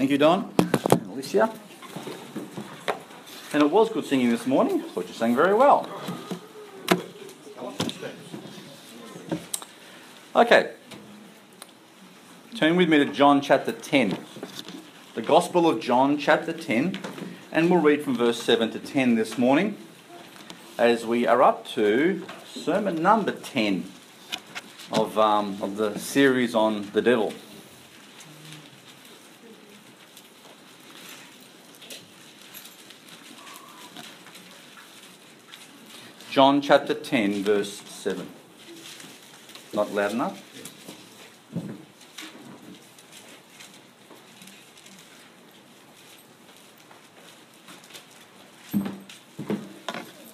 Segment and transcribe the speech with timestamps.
[0.00, 0.50] Thank you, Don.
[1.12, 1.52] Alicia.
[3.52, 4.80] And it was good singing this morning.
[4.80, 5.86] I thought you sang very well.
[10.34, 10.72] Okay.
[12.56, 14.16] Turn with me to John chapter 10.
[15.16, 16.98] The Gospel of John chapter 10.
[17.52, 19.76] And we'll read from verse 7 to 10 this morning
[20.78, 23.84] as we are up to sermon number 10
[24.92, 27.34] of, um, of the series on the devil.
[36.30, 38.24] John chapter 10, verse 7.
[39.74, 40.40] Not loud enough?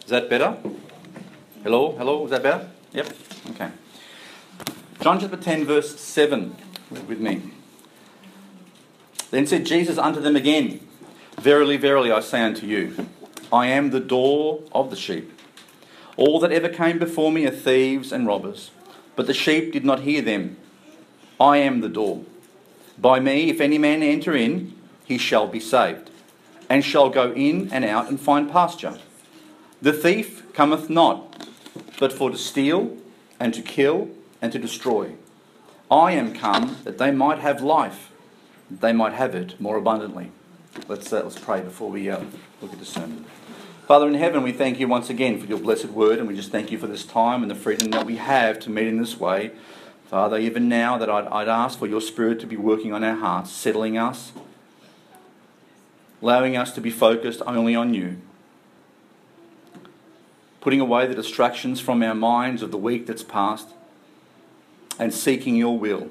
[0.04, 0.58] Is that better?
[1.62, 1.92] Hello?
[1.96, 2.24] Hello?
[2.26, 2.68] Is that better?
[2.92, 3.16] Yep.
[3.52, 3.70] Okay.
[5.00, 6.54] John chapter 10, verse 7.
[6.90, 7.40] With me.
[9.30, 10.86] Then said Jesus unto them again,
[11.40, 13.08] Verily, verily, I say unto you,
[13.50, 15.32] I am the door of the sheep.
[16.16, 18.70] All that ever came before me are thieves and robbers,
[19.16, 20.56] but the sheep did not hear them.
[21.38, 22.24] I am the door.
[22.98, 26.10] By me, if any man enter in, he shall be saved,
[26.70, 28.98] and shall go in and out and find pasture.
[29.82, 31.46] The thief cometh not,
[32.00, 32.96] but for to steal,
[33.38, 34.08] and to kill,
[34.40, 35.12] and to destroy.
[35.90, 38.10] I am come that they might have life,
[38.70, 40.32] that they might have it more abundantly.
[40.88, 42.24] Let's, uh, let's pray before we uh,
[42.62, 43.26] look at the sermon.
[43.86, 46.50] Father in heaven, we thank you once again for your blessed word, and we just
[46.50, 49.20] thank you for this time and the freedom that we have to meet in this
[49.20, 49.52] way.
[50.06, 53.14] Father, even now that I'd, I'd ask for your Spirit to be working on our
[53.14, 54.32] hearts, settling us,
[56.20, 58.16] allowing us to be focused only on you,
[60.60, 63.68] putting away the distractions from our minds of the week that's passed,
[64.98, 66.10] and seeking your will.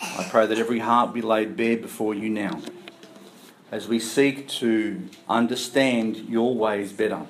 [0.00, 2.62] I pray that every heart be laid bare before you now
[3.72, 7.22] as we seek to understand your ways better.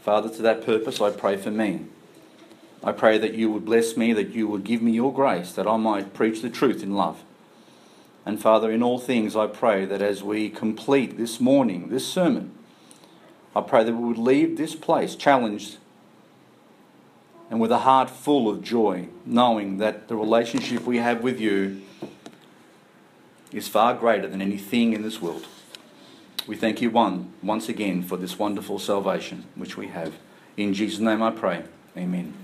[0.00, 1.86] Father, to that purpose, I pray for me.
[2.82, 5.66] I pray that you would bless me, that you would give me your grace, that
[5.66, 7.24] I might preach the truth in love.
[8.24, 12.52] And Father, in all things, I pray that as we complete this morning, this sermon,
[13.54, 15.78] I pray that we would leave this place challenged
[17.50, 21.82] and with a heart full of joy, knowing that the relationship we have with you
[23.52, 25.46] is far greater than anything in this world.
[26.46, 30.14] We thank you, one, once again, for this wonderful salvation which we have.
[30.56, 31.64] In Jesus' name I pray.
[31.96, 32.34] Amen.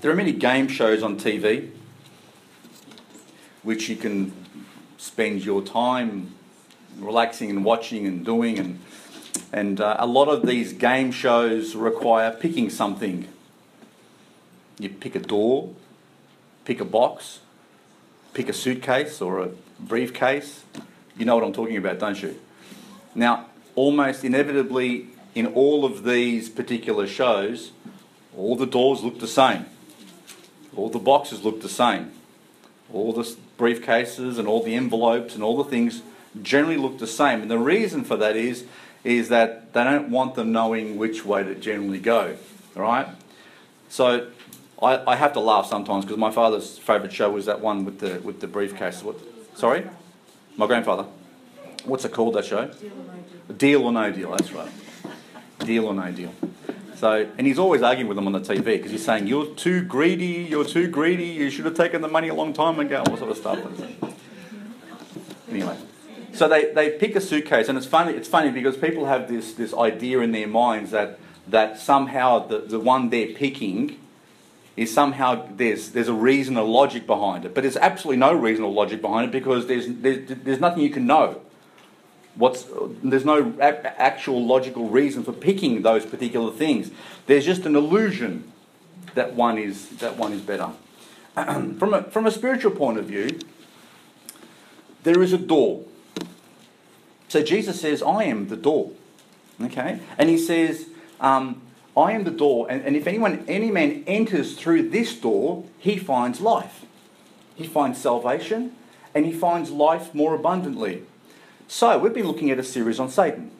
[0.00, 1.70] There are many game shows on TV
[3.62, 4.32] which you can
[4.96, 6.32] spend your time
[6.98, 8.78] relaxing and watching and doing and
[9.52, 13.28] and uh, a lot of these game shows require picking something.
[14.78, 15.74] You pick a door,
[16.66, 17.38] pick a box,
[18.34, 19.48] pick a suitcase or a
[19.80, 20.64] briefcase.
[21.16, 22.38] You know what I'm talking about, don't you?
[23.14, 27.70] Now, almost inevitably, in all of these particular shows,
[28.36, 29.64] all the doors look the same,
[30.76, 32.12] all the boxes look the same,
[32.92, 36.02] all the briefcases and all the envelopes and all the things
[36.42, 37.40] generally look the same.
[37.40, 38.64] And the reason for that is,
[39.04, 42.36] is that they don't want them knowing which way to generally go.
[42.76, 43.08] All right?
[43.88, 44.28] So
[44.82, 48.00] I, I have to laugh sometimes because my father's favourite show was that one with
[48.00, 49.02] the with the briefcase.
[49.02, 49.16] What?
[49.54, 49.86] Sorry,
[50.56, 51.06] my grandfather.
[51.84, 52.34] What's it called?
[52.34, 52.66] That show?
[52.66, 53.56] Deal or no deal.
[53.56, 54.30] Deal or no deal.
[54.32, 54.70] That's right.
[55.60, 56.32] Deal or no deal.
[56.96, 59.82] So, and he's always arguing with them on the TV because he's saying, "You're too
[59.82, 60.46] greedy.
[60.50, 61.26] You're too greedy.
[61.26, 63.58] You should have taken the money a long time ago." All sort of stuff.
[65.50, 65.76] Anyway,
[66.32, 68.12] so they, they pick a suitcase, and it's funny.
[68.12, 72.58] It's funny because people have this this idea in their minds that that somehow the,
[72.58, 73.98] the one they're picking
[74.76, 77.54] is somehow there's, there's a reason, a logic behind it.
[77.54, 80.90] But there's absolutely no reason or logic behind it because there's, there's, there's nothing you
[80.90, 81.40] can know.
[82.34, 82.66] What's,
[83.02, 86.90] there's no a- actual logical reason for picking those particular things.
[87.26, 88.52] There's just an illusion
[89.14, 90.70] that one is, that one is better.
[91.34, 93.38] from, a, from a spiritual point of view,
[95.04, 95.84] there is a door.
[97.28, 98.90] So Jesus says, I am the door.
[99.62, 100.00] Okay?
[100.18, 100.86] And he says,
[101.18, 101.62] um,
[101.96, 105.96] I am the door, and, and if anyone, any man enters through this door, he
[105.96, 106.84] finds life.
[107.54, 108.76] He finds salvation,
[109.14, 111.04] and he finds life more abundantly.
[111.68, 113.50] So, we've been looking at a series on Satan.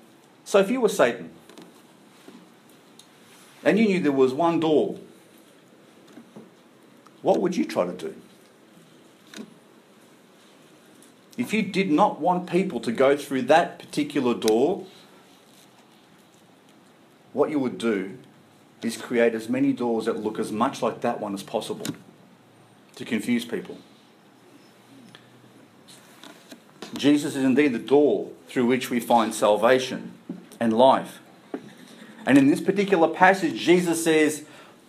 [0.44, 1.30] So, if you were Satan,
[3.64, 4.98] and you knew there was one door,
[7.22, 8.14] what would you try to do?
[11.38, 14.86] If you did not want people to go through that particular door,
[17.32, 18.18] what you would do
[18.82, 21.86] is create as many doors that look as much like that one as possible
[22.96, 23.78] to confuse people.
[26.94, 30.12] Jesus is indeed the door through which we find salvation
[30.60, 31.20] and life.
[32.24, 34.44] And in this particular passage, Jesus says,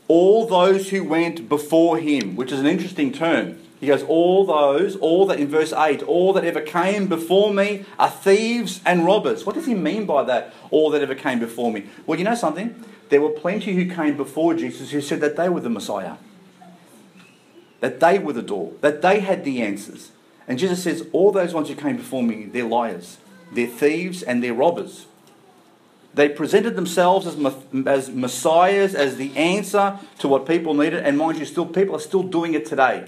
[0.07, 3.59] All those who went before him, which is an interesting term.
[3.79, 7.85] He goes, All those, all that in verse 8, all that ever came before me
[7.99, 9.45] are thieves and robbers.
[9.45, 10.53] What does he mean by that?
[10.71, 11.85] All that ever came before me.
[12.05, 12.83] Well, you know something?
[13.09, 16.15] There were plenty who came before Jesus who said that they were the Messiah,
[17.79, 20.11] that they were the door, that they had the answers.
[20.47, 23.17] And Jesus says, All those ones who came before me, they're liars,
[23.51, 25.07] they're thieves, and they're robbers.
[26.13, 27.37] They presented themselves as,
[27.85, 31.99] as messiahs, as the answer to what people needed, and mind you, still people are
[31.99, 33.07] still doing it today.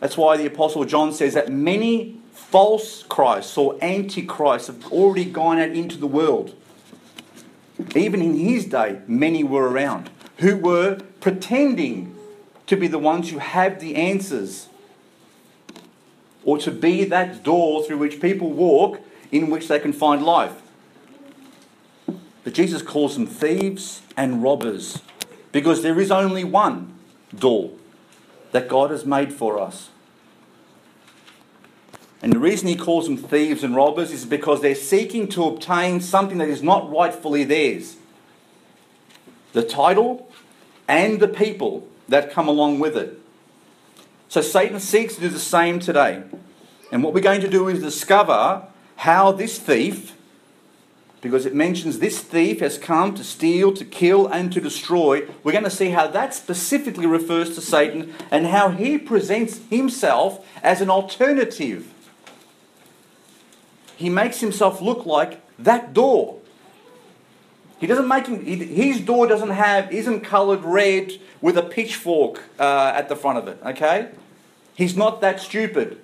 [0.00, 5.58] That's why the Apostle John says that many false Christs or antichrists have already gone
[5.58, 6.54] out into the world.
[7.94, 12.16] Even in his day, many were around who were pretending
[12.66, 14.68] to be the ones who have the answers
[16.44, 19.00] or to be that door through which people walk
[19.30, 20.60] in which they can find life.
[22.44, 25.00] But Jesus calls them thieves and robbers
[25.52, 26.92] because there is only one
[27.34, 27.70] door
[28.50, 29.90] that God has made for us.
[32.22, 36.00] And the reason he calls them thieves and robbers is because they're seeking to obtain
[36.00, 37.96] something that is not rightfully theirs
[39.52, 40.30] the title
[40.88, 43.18] and the people that come along with it.
[44.28, 46.22] So Satan seeks to do the same today.
[46.90, 48.66] And what we're going to do is discover
[48.96, 50.16] how this thief,
[51.20, 55.52] because it mentions this thief has come to steal, to kill, and to destroy, we're
[55.52, 60.80] going to see how that specifically refers to Satan and how he presents himself as
[60.80, 61.92] an alternative.
[63.96, 66.40] He makes himself look like that door.
[67.78, 72.92] He doesn't make him, his door doesn't have, isn't coloured red with a pitchfork uh,
[72.94, 74.10] at the front of it, okay?
[74.74, 76.00] He's not that stupid.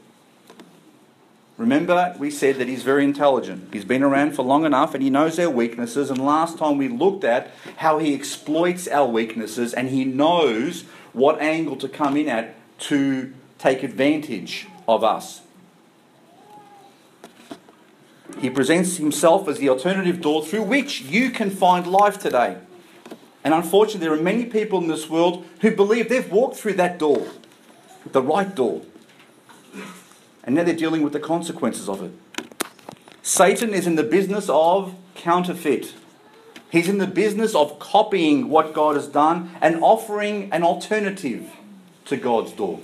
[1.56, 3.72] Remember, we said that he's very intelligent.
[3.72, 6.08] He's been around for long enough and he knows our weaknesses.
[6.08, 10.82] And last time we looked at how he exploits our weaknesses and he knows
[11.12, 15.40] what angle to come in at to take advantage of us.
[18.40, 22.58] He presents himself as the alternative door through which you can find life today.
[23.44, 26.98] And unfortunately, there are many people in this world who believe they've walked through that
[26.98, 27.26] door
[28.12, 28.82] the right door.
[30.44, 32.12] And now they're dealing with the consequences of it.
[33.22, 35.94] Satan is in the business of counterfeit.
[36.70, 41.50] He's in the business of copying what God has done and offering an alternative
[42.06, 42.80] to God's door.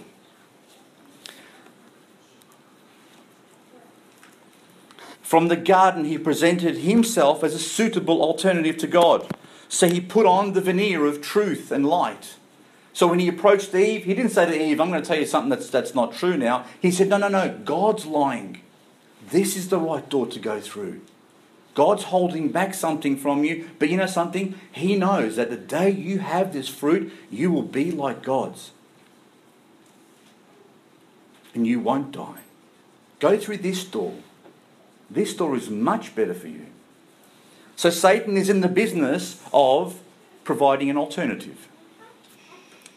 [5.25, 9.27] From the garden, he presented himself as a suitable alternative to God.
[9.71, 12.37] So he put on the veneer of truth and light.
[12.93, 15.25] So when he approached Eve, he didn't say to Eve, I'm going to tell you
[15.25, 16.67] something that's, that's not true now.
[16.79, 18.61] He said, No, no, no, God's lying.
[19.31, 21.01] This is the right door to go through.
[21.75, 24.61] God's holding back something from you, but you know something?
[24.73, 28.73] He knows that the day you have this fruit, you will be like God's.
[31.55, 32.43] And you won't die.
[33.21, 34.15] Go through this door.
[35.15, 36.67] This door is much better for you.
[37.77, 40.01] So Satan is in the business of
[40.43, 41.69] providing an alternative.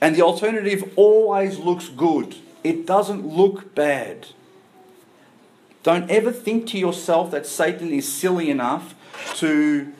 [0.02, 4.28] And the alternative always looks good, it doesn't look bad.
[5.84, 8.94] Don't ever think to yourself that Satan is silly enough
[9.36, 9.94] to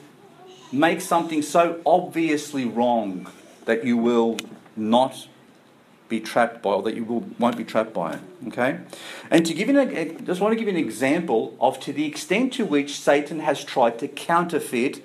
[0.70, 3.30] make something so obviously wrong
[3.64, 4.36] that you will
[4.76, 5.28] not
[6.08, 8.20] be trapped by, or that you will, won't be trapped by it.
[8.48, 8.78] Okay?
[9.30, 11.92] And to give you an, I just want to give you an example of to
[11.92, 15.04] the extent to which Satan has tried to counterfeit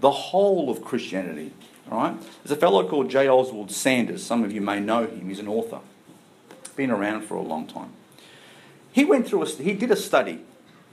[0.00, 1.52] the whole of Christianity.
[1.90, 2.20] All right?
[2.44, 3.28] There's a fellow called J.
[3.28, 4.22] Oswald Sanders.
[4.22, 5.28] Some of you may know him.
[5.28, 5.80] He's an author.
[6.76, 7.92] Been around for a long time.
[8.92, 10.40] He went through a, he did a study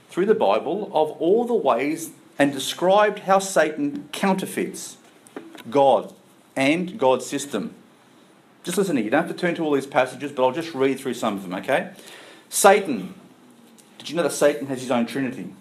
[0.08, 4.96] through the Bible of all the ways and described how Satan counterfeits
[5.68, 6.14] God
[6.56, 7.74] and God's system.
[8.62, 10.74] Just listen to You don't have to turn to all these passages, but I'll just
[10.74, 11.92] read through some of them, okay?
[12.48, 13.14] Satan.
[13.98, 15.52] Did you know that Satan has his own trinity?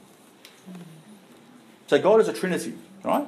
[1.87, 3.25] So God is a trinity, right?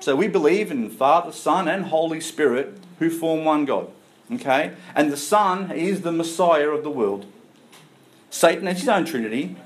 [0.00, 3.90] So we believe in Father, Son, and Holy Spirit who form one God.
[4.32, 4.72] Okay?
[4.94, 7.26] And the Son is the Messiah of the world.
[8.30, 9.56] Satan has his own trinity.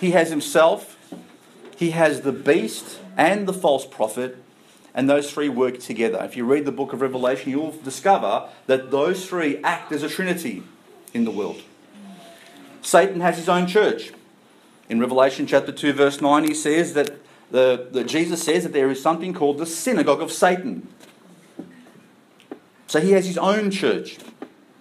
[0.00, 0.98] He has himself,
[1.76, 4.36] he has the beast and the false prophet,
[4.96, 6.18] and those three work together.
[6.24, 10.08] If you read the book of Revelation, you'll discover that those three act as a
[10.08, 10.62] trinity
[11.12, 11.62] in the world.
[12.80, 14.12] Satan has his own church.
[14.88, 17.10] In Revelation chapter 2, verse 9, he says that
[17.50, 20.88] the, the, Jesus says that there is something called the synagogue of Satan.
[22.86, 24.18] So he has his own church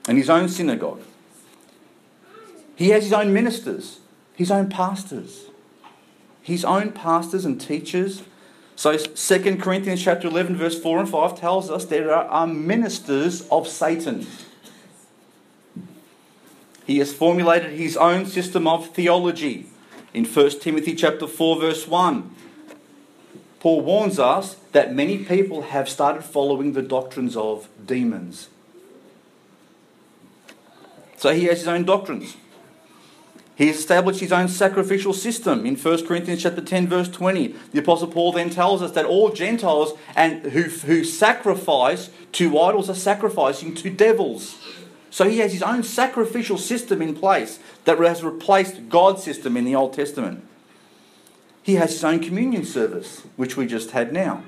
[0.07, 1.01] and his own synagogue.
[2.75, 4.00] He has his own ministers,
[4.34, 5.45] his own pastors,
[6.41, 8.24] his own pastors and teachers.
[8.75, 13.67] So 2 Corinthians chapter 11 verse 4 and 5 tells us there are ministers of
[13.67, 14.27] Satan.
[16.86, 19.67] He has formulated his own system of theology.
[20.13, 22.36] In 1 Timothy chapter 4 verse 1,
[23.60, 28.50] Paul warns us that many people have started following the doctrines of demons.
[31.17, 32.38] So he has his own doctrines.
[33.55, 37.55] He established his own sacrificial system in 1 Corinthians chapter 10 verse 20.
[37.71, 42.89] The apostle Paul then tells us that all Gentiles and who, who sacrifice to idols
[42.89, 44.57] are sacrificing to devils.
[45.09, 49.63] So he has his own sacrificial system in place that has replaced God's system in
[49.63, 50.45] the Old Testament.
[51.63, 54.43] He has his own communion service, which we just had now.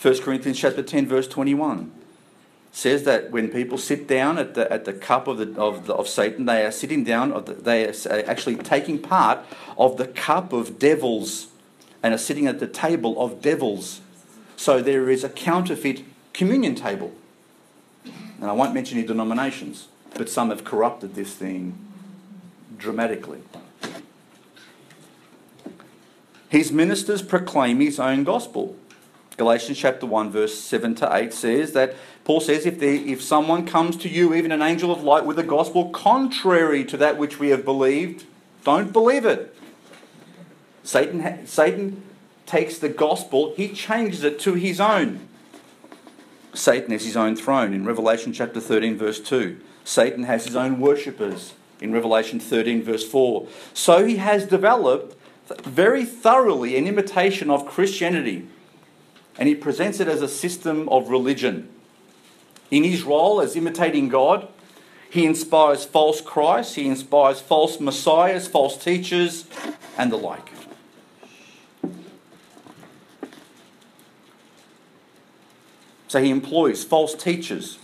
[0.00, 1.92] 1 Corinthians chapter 10 verse 21
[2.72, 5.94] says that when people sit down at the, at the cup of, the, of, the,
[5.94, 7.94] of Satan, they are sitting down, they are
[8.26, 9.40] actually taking part
[9.76, 11.48] of the cup of devils
[12.02, 14.00] and are sitting at the table of devils.
[14.56, 16.02] So there is a counterfeit
[16.32, 17.12] communion table.
[18.40, 21.78] And I won't mention any denominations, but some have corrupted this thing
[22.78, 23.42] dramatically.
[26.48, 28.76] His ministers proclaim his own gospel.
[29.42, 33.96] Galatians chapter 1, verse 7 to 8 says that Paul says, if, if someone comes
[33.96, 37.48] to you, even an angel of light, with a gospel contrary to that which we
[37.48, 38.24] have believed,
[38.62, 39.52] don't believe it.
[40.84, 42.04] Satan, Satan
[42.46, 45.26] takes the gospel, he changes it to his own.
[46.54, 49.60] Satan has his own throne in Revelation chapter 13, verse 2.
[49.82, 53.48] Satan has his own worshippers in Revelation 13, verse 4.
[53.74, 55.16] So he has developed
[55.64, 58.46] very thoroughly an imitation of Christianity,
[59.38, 61.68] and he presents it as a system of religion.
[62.70, 64.48] In his role as imitating God,
[65.10, 69.44] he inspires false Christs, he inspires false messiahs, false teachers,
[69.98, 70.50] and the like.
[76.08, 77.78] So he employs false teachers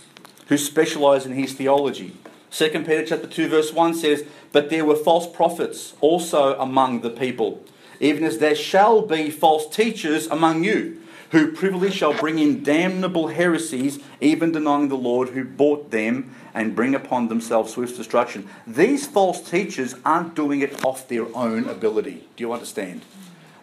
[0.47, 2.15] who specialize in his theology.
[2.51, 7.09] 2 Peter chapter 2 verse 1 says, "But there were false prophets also among the
[7.09, 7.63] people,
[7.99, 10.97] even as there shall be false teachers among you,
[11.31, 16.75] who privily shall bring in damnable heresies, even denying the Lord who bought them, and
[16.75, 18.49] bring upon themselves swift destruction.
[18.65, 22.27] These false teachers aren't doing it off their own ability.
[22.35, 23.01] Do you understand?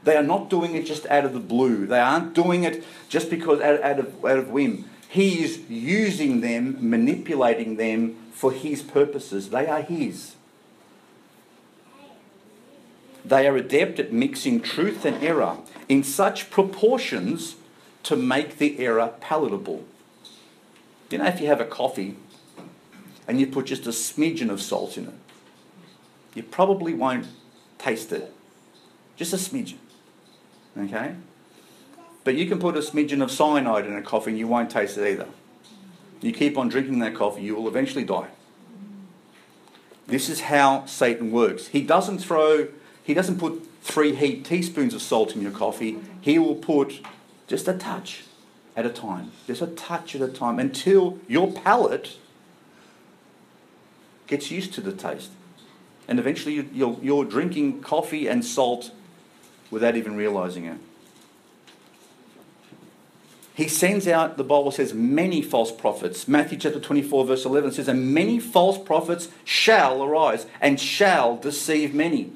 [0.05, 1.87] They are not doing it just out of the blue.
[1.87, 4.89] They aren't doing it just because out, out, of, out of whim.
[5.09, 9.51] He is using them, manipulating them for his purposes.
[9.51, 10.37] They are his.
[13.27, 17.57] They are adept at mixing truth and error in such proportions
[18.05, 19.85] to make the error palatable.
[21.11, 22.17] You know, if you have a coffee
[23.27, 25.15] and you put just a smidgen of salt in it,
[26.35, 27.27] you probably won't
[27.79, 28.33] taste it.
[29.17, 29.79] Just a smidgen.
[30.79, 31.17] Okay?
[32.23, 34.99] But you can put a smidgen of cyanide in a coffee and you won't taste
[34.99, 35.27] it either.
[36.21, 38.29] You keep on drinking that coffee, you will eventually die.
[40.07, 41.69] This is how Satan works.
[41.69, 42.69] He doesn't throw,
[43.07, 47.01] he doesn't put three heaped teaspoons of salt in your coffee, he will put
[47.47, 48.25] just a touch
[48.75, 52.17] at a time, just a touch at a time until your palate
[54.27, 55.31] gets used to the taste.
[56.09, 58.91] And eventually you're, you're drinking coffee and salt
[59.71, 60.79] without even realizing it.
[63.55, 66.27] He sends out, the Bible says, many false prophets.
[66.27, 71.95] Matthew chapter 24, verse 11 says, And many false prophets shall arise and shall deceive
[71.95, 72.33] many.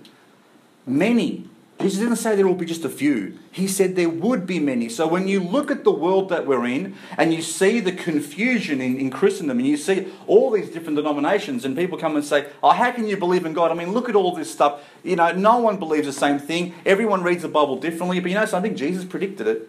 [0.86, 1.48] Many.
[1.80, 3.38] He didn't say there will be just a few.
[3.50, 4.90] He said there would be many.
[4.90, 8.82] So when you look at the world that we're in and you see the confusion
[8.82, 12.48] in, in Christendom and you see all these different denominations and people come and say,
[12.62, 13.70] Oh, how can you believe in God?
[13.70, 14.82] I mean, look at all this stuff.
[15.02, 16.74] You know, no one believes the same thing.
[16.84, 18.20] Everyone reads the Bible differently.
[18.20, 18.76] But you know something?
[18.76, 19.68] Jesus predicted it.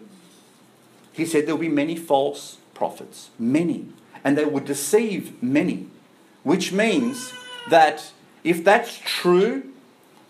[1.12, 3.30] He said there will be many false prophets.
[3.38, 3.86] Many.
[4.22, 5.86] And they would deceive many.
[6.42, 7.32] Which means
[7.70, 8.12] that
[8.44, 9.71] if that's true,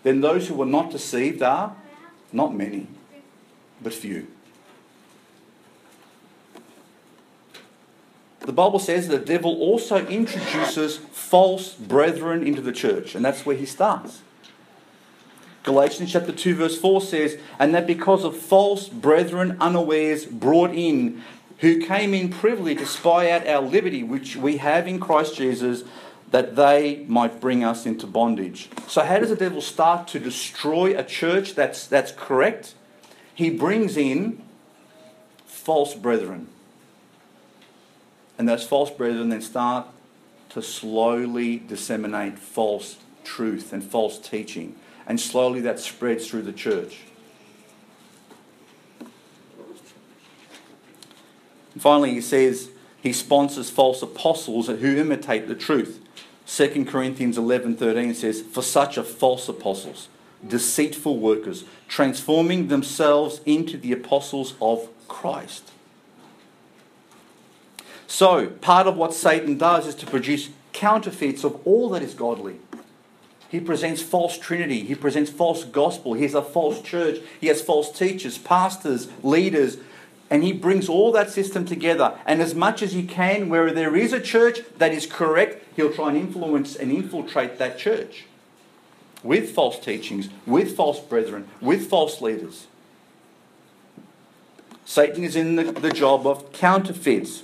[0.03, 1.75] then those who were not deceived are
[2.31, 2.87] not many,
[3.81, 4.27] but few.
[8.41, 13.55] The Bible says the devil also introduces false brethren into the church, and that's where
[13.55, 14.21] he starts.
[15.63, 21.21] Galatians chapter 2, verse 4 says, And that because of false brethren unawares brought in,
[21.59, 25.85] who came in privily to spy out our liberty, which we have in Christ Jesus,
[26.33, 28.67] that they might bring us into bondage.
[28.87, 32.73] So, how does the devil start to destroy a church that's, that's correct?
[33.35, 34.41] He brings in
[35.45, 36.47] false brethren.
[38.39, 39.85] And those false brethren then start
[40.49, 44.75] to slowly disseminate false truth and false teaching.
[45.05, 47.01] And slowly that spreads through the church.
[51.73, 52.71] And finally, he says
[53.03, 55.99] he sponsors false apostles who imitate the truth.
[56.45, 60.07] 2 Corinthians 11:13 says, "For such are false apostles,
[60.45, 65.71] deceitful workers, transforming themselves into the apostles of Christ."
[68.07, 72.57] So, part of what Satan does is to produce counterfeits of all that is godly.
[73.49, 77.61] He presents false trinity, he presents false gospel, he has a false church, he has
[77.61, 79.77] false teachers, pastors, leaders,
[80.29, 82.17] and he brings all that system together.
[82.25, 85.93] And as much as he can, where there is a church that is correct, he'll
[85.93, 88.25] try and influence and infiltrate that church
[89.23, 92.67] with false teachings, with false brethren, with false leaders.
[94.85, 97.43] Satan is in the, the job of counterfeits.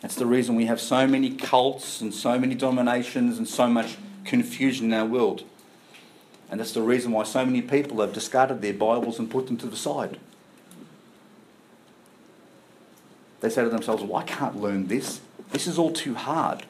[0.00, 3.96] That's the reason we have so many cults and so many dominations and so much
[4.24, 5.42] confusion in our world.
[6.48, 9.56] And that's the reason why so many people have discarded their Bibles and put them
[9.56, 10.18] to the side.
[13.40, 15.20] They say to themselves, well, I can't learn this.
[15.50, 16.64] This is all too hard.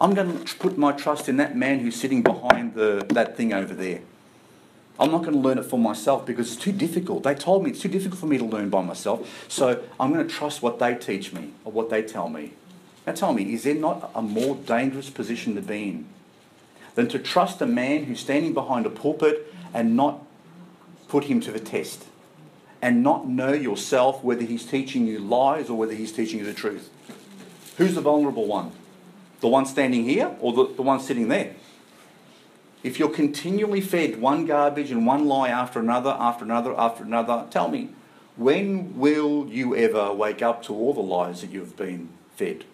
[0.00, 3.52] I'm going to put my trust in that man who's sitting behind the, that thing
[3.52, 4.00] over there.
[4.98, 7.22] I'm not going to learn it for myself because it's too difficult.
[7.22, 9.46] They told me it's too difficult for me to learn by myself.
[9.48, 12.52] So I'm going to trust what they teach me or what they tell me.
[13.06, 16.06] Now tell me, is there not a more dangerous position to be in
[16.94, 20.24] than to trust a man who's standing behind a pulpit and not
[21.08, 22.04] put him to the test?
[22.82, 26.52] And not know yourself whether he's teaching you lies or whether he's teaching you the
[26.52, 26.90] truth?
[27.78, 28.72] Who's the vulnerable one?
[29.40, 31.54] The one standing here or the, the one sitting there?
[32.82, 37.46] If you're continually fed one garbage and one lie after another, after another, after another,
[37.50, 37.90] tell me,
[38.36, 42.64] when will you ever wake up to all the lies that you've been fed?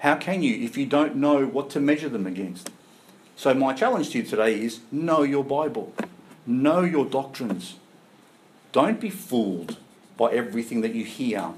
[0.00, 2.70] How can you if you don't know what to measure them against?
[3.36, 5.94] So, my challenge to you today is know your Bible,
[6.46, 7.76] know your doctrines.
[8.72, 9.76] Don't be fooled
[10.16, 11.50] by everything that you hear.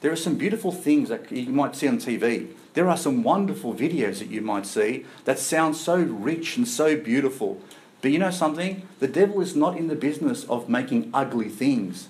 [0.00, 2.48] There are some beautiful things that you might see on TV.
[2.74, 6.96] There are some wonderful videos that you might see that sound so rich and so
[6.96, 7.60] beautiful.
[8.00, 8.86] But you know something?
[9.00, 12.08] The devil is not in the business of making ugly things.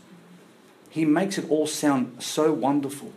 [0.90, 3.12] He makes it all sound so wonderful.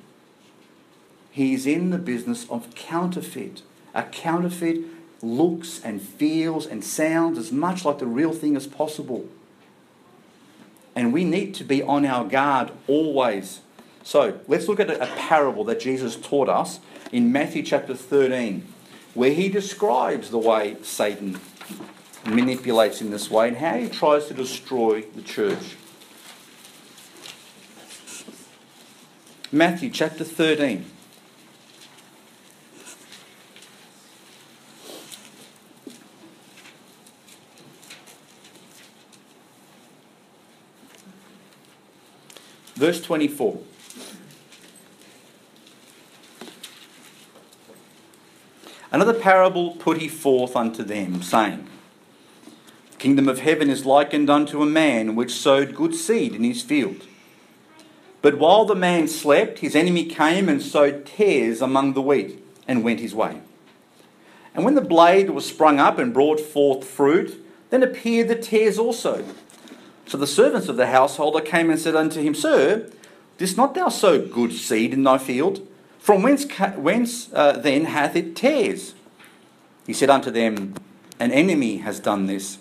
[1.32, 3.64] He is in the business of counterfeit.
[3.94, 4.82] A counterfeit
[5.22, 9.28] looks and feels and sounds as much like the real thing as possible.
[10.96, 13.62] And we need to be on our guard always.
[14.04, 16.80] So let's look at a parable that Jesus taught us
[17.12, 18.66] in Matthew chapter 13,
[19.14, 21.40] where he describes the way Satan
[22.26, 25.76] manipulates in this way and how he tries to destroy the church.
[29.52, 30.86] Matthew chapter 13.
[42.82, 43.60] Verse 24.
[48.92, 51.68] Another parable put he forth unto them, saying,
[52.90, 56.64] The kingdom of heaven is likened unto a man which sowed good seed in his
[56.64, 57.06] field.
[58.24, 62.84] But while the man slept, his enemy came and sowed tares among the wheat, and
[62.84, 63.42] went his way.
[64.56, 68.80] And when the blade was sprung up and brought forth fruit, then appeared the tares
[68.80, 69.24] also.
[70.06, 72.90] So the servants of the householder came and said unto him, Sir,
[73.38, 75.68] didst not thou sow good seed in thy field?
[76.00, 78.96] From whence, whence uh, then hath it tares?
[79.86, 80.76] He said unto them,
[81.20, 82.58] An enemy has done this.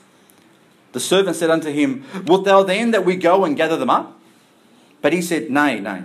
[0.92, 4.18] The servant said unto him, Wilt thou then that we go and gather them up?
[5.00, 6.02] But he said, Nay, nay,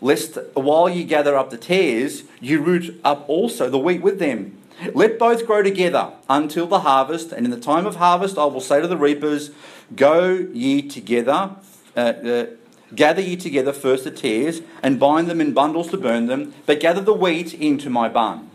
[0.00, 4.58] lest while ye gather up the tares, you root up also the wheat with them.
[4.92, 8.60] Let both grow together until the harvest, and in the time of harvest I will
[8.60, 9.50] say to the reapers,
[9.94, 11.50] Go ye together,
[11.96, 12.46] uh, uh,
[12.94, 16.80] gather ye together first the tares, and bind them in bundles to burn them, but
[16.80, 18.50] gather the wheat into my barn.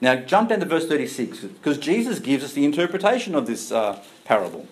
[0.00, 4.02] Now jump down to verse 36, because Jesus gives us the interpretation of this uh,
[4.24, 4.66] parable.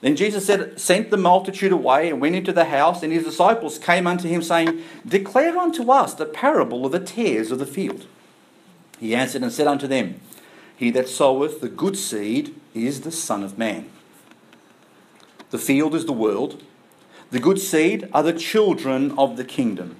[0.00, 3.78] Then Jesus said, sent the multitude away and went into the house, and his disciples
[3.78, 8.06] came unto him, saying, Declare unto us the parable of the tares of the field.
[8.98, 10.20] He answered and said unto them,
[10.76, 13.90] He that soweth the good seed is the Son of Man.
[15.50, 16.62] The field is the world.
[17.30, 19.96] The good seed are the children of the kingdom,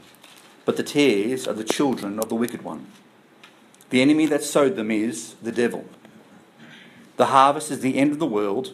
[0.65, 2.87] but the tares are the children of the wicked one.
[3.91, 5.87] The enemy that sowed them is the devil.
[7.17, 8.73] The harvest is the end of the world,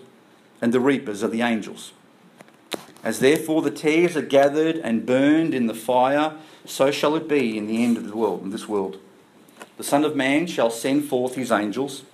[0.61, 1.93] and the reapers are the angels.
[3.05, 6.35] As therefore the tares are gathered and burned in the fire,
[6.65, 8.99] so shall it be in the end of the world, in this world.
[9.77, 12.05] the Son of Man shall send forth his angels,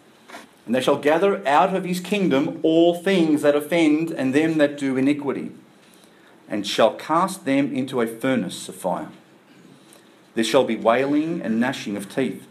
[0.66, 4.79] and they shall gather out of his kingdom all things that offend and them that
[4.79, 5.53] do iniquity,
[6.49, 9.09] and shall cast them into a furnace of fire.
[10.35, 12.46] There shall be wailing and gnashing of teeth.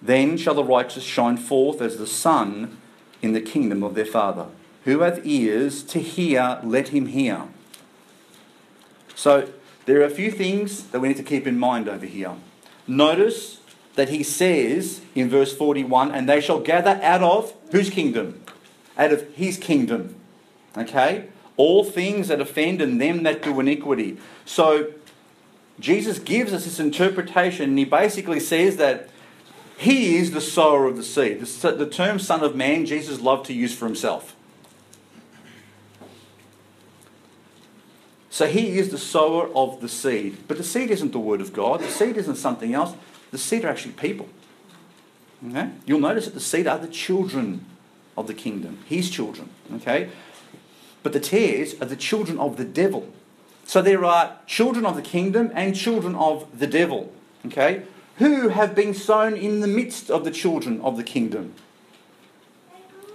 [0.00, 2.76] Then shall the righteous shine forth as the sun
[3.22, 4.46] in the kingdom of their Father.
[4.84, 7.44] Who hath ears to hear, let him hear.
[9.14, 9.48] So,
[9.86, 12.34] there are a few things that we need to keep in mind over here.
[12.86, 13.60] Notice
[13.94, 18.42] that he says in verse 41 and they shall gather out of whose kingdom?
[18.96, 20.16] Out of his kingdom.
[20.76, 21.28] Okay?
[21.56, 24.18] All things that offend and them that do iniquity.
[24.44, 24.92] So,
[25.80, 29.08] Jesus gives us this interpretation and he basically says that
[29.76, 31.40] he is the sower of the seed.
[31.40, 34.36] The term Son of Man, Jesus loved to use for himself.
[38.30, 40.38] So he is the sower of the seed.
[40.48, 42.94] But the seed isn't the word of God, the seed isn't something else.
[43.32, 44.28] The seed are actually people.
[45.48, 45.70] Okay?
[45.86, 47.66] You'll notice that the seed are the children
[48.16, 49.48] of the kingdom, his children.
[49.74, 50.10] Okay?
[51.02, 53.08] But the tares are the children of the devil.
[53.64, 57.12] So there are children of the kingdom and children of the devil.
[57.46, 57.82] Okay?
[58.18, 61.54] Who have been sown in the midst of the children of the kingdom.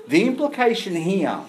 [0.08, 1.42] The implication here,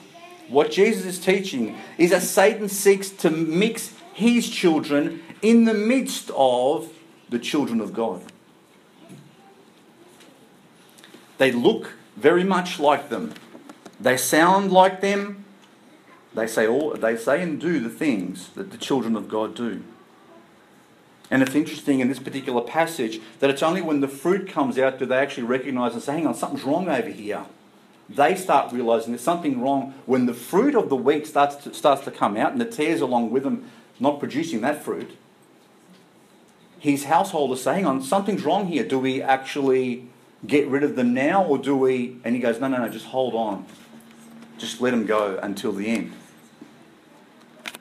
[0.49, 6.31] what Jesus is teaching, is that Satan seeks to mix his children in the midst
[6.35, 6.93] of
[7.31, 8.21] the children of God.
[11.39, 13.33] They look very much like them.
[14.01, 15.45] They sound like them.
[16.35, 19.83] They say all they say and do the things that the children of God do.
[21.31, 24.99] And it's interesting in this particular passage that it's only when the fruit comes out
[24.99, 27.45] do they actually recognize and say, hang on, something's wrong over here.
[28.09, 32.05] They start realizing there's something wrong when the fruit of the wheat starts to, starts
[32.05, 33.71] to come out and the tares along with them
[34.01, 35.17] not producing that fruit.
[36.79, 38.85] His household is saying, on something's wrong here.
[38.85, 40.09] Do we actually
[40.47, 42.19] get rid of them now, or do we?
[42.25, 43.67] And he goes, no, no, no, just hold on.
[44.59, 46.13] Just let them go until the end.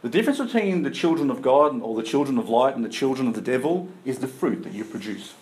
[0.02, 3.28] The difference between the children of God or the children of light and the children
[3.28, 5.34] of the devil is the fruit that you produce.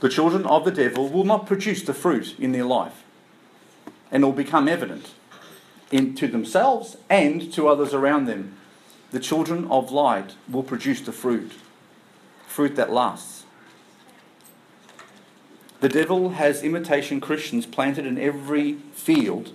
[0.00, 3.02] The children of the devil will not produce the fruit in their life,
[4.10, 5.12] and it will become evident
[5.90, 8.56] in, to themselves and to others around them.
[9.10, 11.52] The children of light will produce the fruit,
[12.46, 13.39] fruit that lasts.
[15.80, 19.52] The devil has imitation Christians planted in every field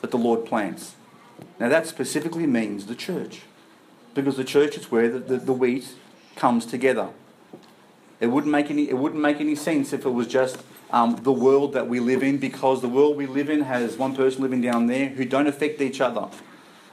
[0.00, 0.94] that the Lord plants.
[1.58, 3.42] Now, that specifically means the church,
[4.14, 5.94] because the church is where the, the, the wheat
[6.36, 7.08] comes together.
[8.20, 11.32] It wouldn't make any, it wouldn't make any sense if it was just um, the
[11.32, 14.60] world that we live in, because the world we live in has one person living
[14.60, 16.28] down there who don't affect each other.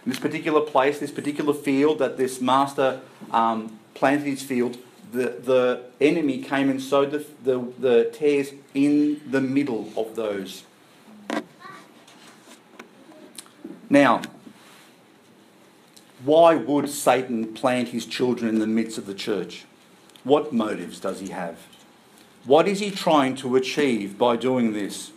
[0.04, 3.01] In this particular place, this particular field that this master
[3.32, 4.78] um, planted his field,
[5.12, 10.63] the, the enemy came and sowed the, the, the tares in the middle of those.
[13.89, 14.22] Now,
[16.24, 19.65] why would Satan plant his children in the midst of the church?
[20.24, 21.60] What motives does he have?
[22.46, 25.12] What is he trying to achieve by doing this?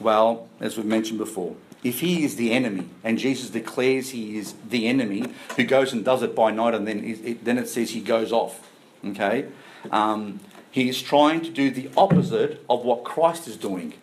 [0.00, 4.54] Well, as we've mentioned before, if he is the enemy, and Jesus declares he is
[4.68, 5.24] the enemy,
[5.56, 8.69] who goes and does it by night, and then then it says he goes off.
[9.04, 9.46] Okay?
[9.90, 13.94] Um, he is trying to do the opposite of what Christ is doing.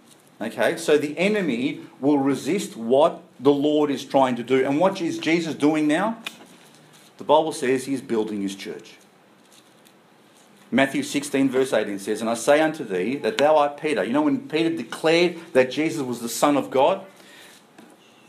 [0.42, 0.78] Okay?
[0.78, 4.66] So the enemy will resist what the Lord is trying to do.
[4.66, 6.22] And what is Jesus doing now?
[7.18, 8.98] The Bible says he is building his church.
[10.70, 14.04] Matthew 16, verse 18 says, And I say unto thee that thou art Peter.
[14.04, 17.06] You know, when Peter declared that Jesus was the Son of God,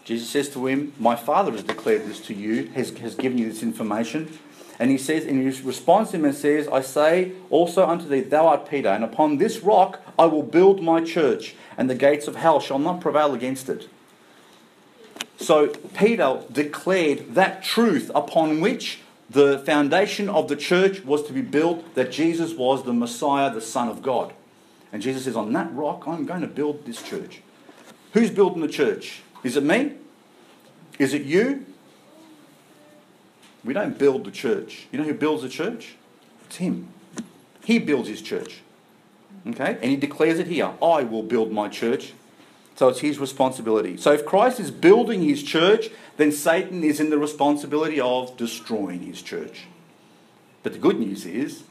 [0.05, 3.51] Jesus says to him, My Father has declared this to you, has, has given you
[3.51, 4.39] this information.
[4.79, 8.21] And he says, and he responds to him and says, I say also unto thee,
[8.21, 12.29] Thou art Peter, and upon this rock I will build my church, and the gates
[12.29, 13.89] of hell shall not prevail against it.
[15.39, 21.43] So Peter declared that truth upon which the foundation of the church was to be
[21.43, 24.33] built, that Jesus was the Messiah, the Son of God.
[24.93, 27.43] And Jesus says, On that rock I'm going to build this church.
[28.15, 29.23] Who's building the church?
[29.45, 29.93] Is it me?
[30.99, 31.67] Is it you?
[33.65, 34.87] We don't build the church.
[34.93, 35.97] You know who builds the church?
[36.47, 36.89] It's Him.
[37.65, 38.61] He builds His church.
[39.47, 39.79] Okay?
[39.83, 42.13] And He declares it here I will build my church.
[42.77, 43.97] So it's His responsibility.
[43.97, 49.03] So if Christ is building His church, then Satan is in the responsibility of destroying
[49.03, 49.67] His church.
[50.63, 51.65] But the good news is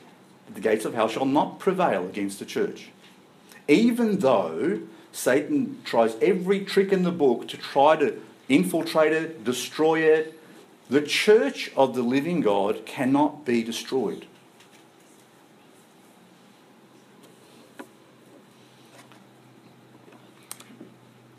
[0.45, 2.89] that the gates of hell shall not prevail against the church.
[3.67, 10.00] Even though Satan tries every trick in the book to try to infiltrate it, destroy
[10.00, 10.37] it,
[10.89, 14.26] the church of the living God cannot be destroyed.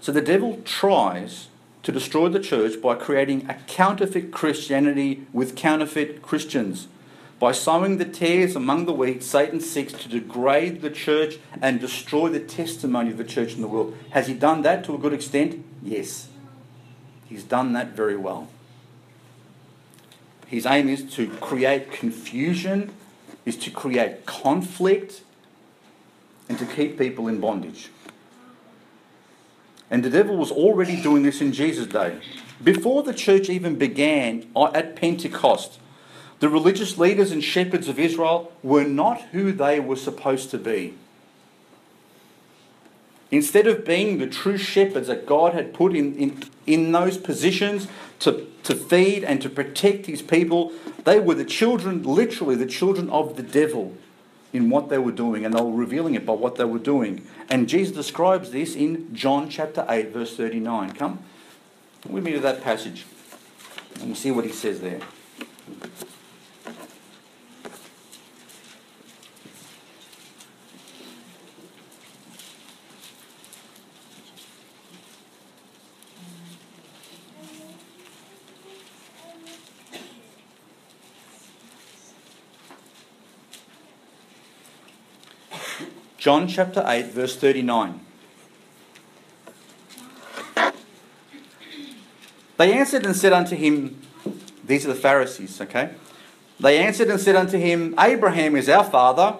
[0.00, 1.48] So the devil tries
[1.82, 6.88] to destroy the church by creating a counterfeit Christianity with counterfeit Christians.
[7.38, 12.28] By sowing the tares among the wheat, Satan seeks to degrade the church and destroy
[12.28, 13.96] the testimony of the church in the world.
[14.10, 15.64] Has he done that to a good extent?
[15.82, 16.28] Yes.
[17.26, 18.48] He's done that very well.
[20.48, 22.90] His aim is to create confusion,
[23.44, 25.22] is to create conflict,
[26.48, 27.90] and to keep people in bondage.
[29.90, 32.18] And the devil was already doing this in Jesus' day.
[32.64, 35.78] Before the church even began uh, at Pentecost,
[36.40, 40.94] the religious leaders and shepherds of Israel were not who they were supposed to be.
[43.30, 47.86] Instead of being the true shepherds that God had put in, in, in those positions
[48.20, 50.72] to, to feed and to protect his people,
[51.04, 53.94] they were the children, literally the children of the devil
[54.52, 57.26] in what they were doing, and they were revealing it by what they were doing.
[57.50, 60.92] And Jesus describes this in John chapter 8, verse 39.
[60.92, 61.18] Come
[62.08, 63.04] with me to that passage,
[64.00, 65.00] and see what he says there.
[86.18, 88.00] John chapter 8, verse 39.
[92.56, 94.02] They answered and said unto him,
[94.64, 95.90] These are the Pharisees, okay?
[96.58, 99.36] They answered and said unto him, Abraham is our father.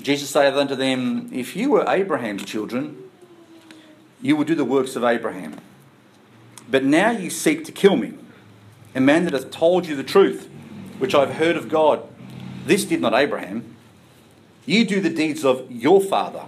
[0.00, 2.96] Jesus saith unto them, If you were Abraham's children,
[4.22, 5.60] you would do the works of Abraham.
[6.70, 8.14] But now you seek to kill me,
[8.94, 10.48] a man that hath told you the truth,
[10.98, 12.02] which I have heard of God.
[12.64, 13.73] This did not Abraham.
[14.66, 16.44] You do the deeds of your father.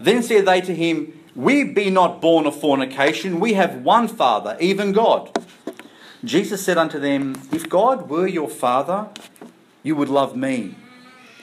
[0.00, 4.56] Then said they to him, We be not born of fornication, we have one Father,
[4.60, 5.30] even God.
[6.24, 9.08] Jesus said unto them, If God were your Father,
[9.82, 10.74] you would love me.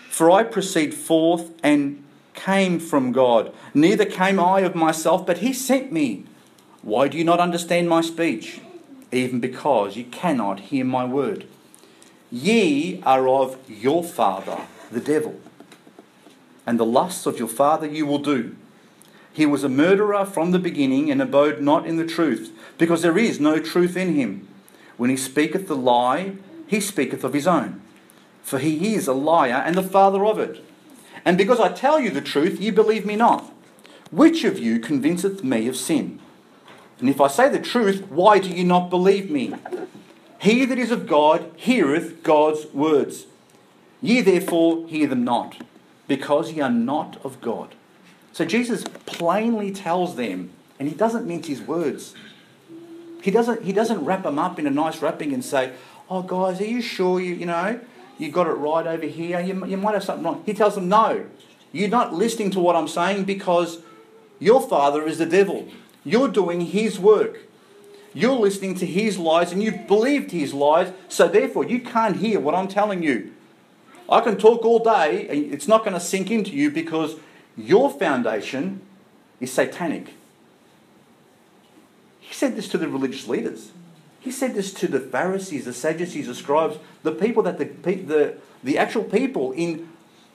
[0.10, 3.54] For I proceed forth and came from God.
[3.74, 6.26] Neither came I of myself, but he sent me.
[6.82, 8.60] Why do you not understand my speech?
[9.12, 11.48] Even because you cannot hear my word.
[12.32, 15.40] Ye are of your father, the devil
[16.66, 18.56] and the lusts of your father you will do.
[19.32, 23.18] He was a murderer from the beginning and abode not in the truth, because there
[23.18, 24.48] is no truth in him.
[24.98, 26.34] When he speaketh the lie,
[26.68, 27.82] he speaketh of his own,
[28.44, 30.64] for he is a liar and the father of it.
[31.26, 33.52] And because I tell you the truth, ye believe me not.
[34.12, 36.20] Which of you convinceth me of sin?
[37.00, 39.56] And if I say the truth, why do you not believe me?
[40.40, 43.26] He that is of God heareth God's words.
[44.02, 45.58] Ye therefore hear them not
[46.14, 47.74] because ye are not of God.
[48.34, 52.14] So Jesus plainly tells them, and he doesn't mince his words.
[53.24, 55.74] He doesn't, he doesn't wrap them up in a nice wrapping and say,
[56.12, 57.80] Oh, guys, are you sure you, you know,
[58.20, 59.40] you got it right over here?
[59.40, 60.44] You, you might have something wrong.
[60.46, 61.26] He tells them, No,
[61.72, 63.80] you're not listening to what I'm saying because
[64.38, 65.68] your father is the devil.
[66.04, 67.40] You're doing his work.
[68.14, 72.40] You're listening to his lies and you've believed his lies, so therefore you can't hear
[72.40, 73.33] what I'm telling you.
[74.14, 77.16] I can talk all day, and it's not going to sink into you because
[77.58, 78.82] your foundation
[79.40, 80.14] is satanic.
[82.20, 83.72] He said this to the religious leaders.
[84.20, 88.38] He said this to the Pharisees, the Sadducees, the scribes, the people that the, the,
[88.64, 89.90] the actual people in,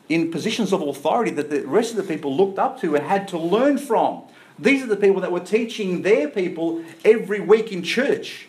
[0.08, 3.28] in positions of authority that the rest of the people looked up to and had
[3.28, 4.24] to learn from.
[4.58, 8.48] These are the people that were teaching their people every week in church.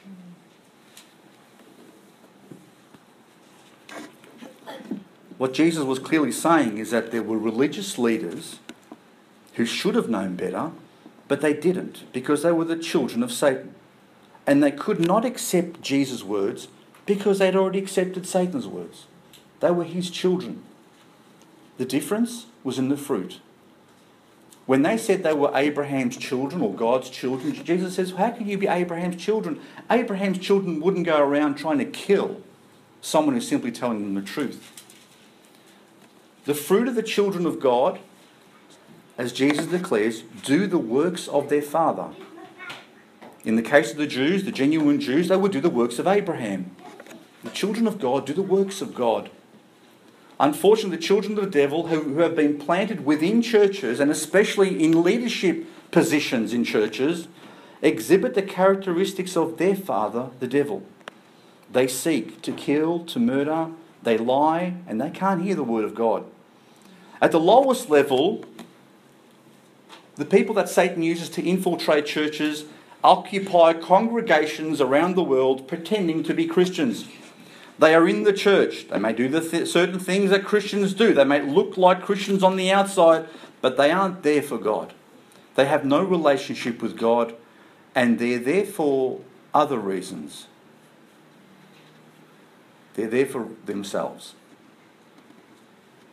[5.40, 8.60] What Jesus was clearly saying is that there were religious leaders
[9.54, 10.72] who should have known better,
[11.30, 13.74] but they didn't because they were the children of Satan.
[14.46, 16.68] And they could not accept Jesus' words
[17.06, 19.06] because they'd already accepted Satan's words.
[19.62, 20.62] They were his children.
[21.78, 23.40] The difference was in the fruit.
[24.66, 28.58] When they said they were Abraham's children or God's children, Jesus says, How can you
[28.58, 29.62] be Abraham's children?
[29.90, 32.42] Abraham's children wouldn't go around trying to kill
[33.00, 34.76] someone who's simply telling them the truth.
[36.50, 38.00] The fruit of the children of God,
[39.20, 42.10] as Jesus declares, do the works of their Father.
[43.46, 46.08] In the case of the Jews, the genuine Jews, they would do the works of
[46.08, 46.76] Abraham.
[47.44, 49.30] The children of God do the works of God.
[50.40, 55.04] Unfortunately, the children of the devil who, have been planted within churches and especially in
[55.04, 57.28] leadership positions in churches
[57.84, 60.82] exhibit the characteristics of their father, the devil.
[61.72, 63.70] They seek to kill, to murder,
[64.02, 66.26] they lie, and they can't hear the word of God.
[67.22, 68.46] At the lowest level,
[70.20, 72.66] The people that Satan uses to infiltrate churches
[73.06, 77.06] occupy congregations around the world pretending to be Christians.
[77.80, 78.90] They are in the church.
[78.90, 81.14] They may do the th- certain things that Christians do.
[81.14, 83.30] They may look like Christians on the outside,
[83.62, 84.94] but they aren't there for God.
[85.56, 87.34] They have no relationship with God,
[87.96, 89.22] and they're there for
[89.54, 90.48] other reasons.
[92.96, 94.36] They're there for themselves.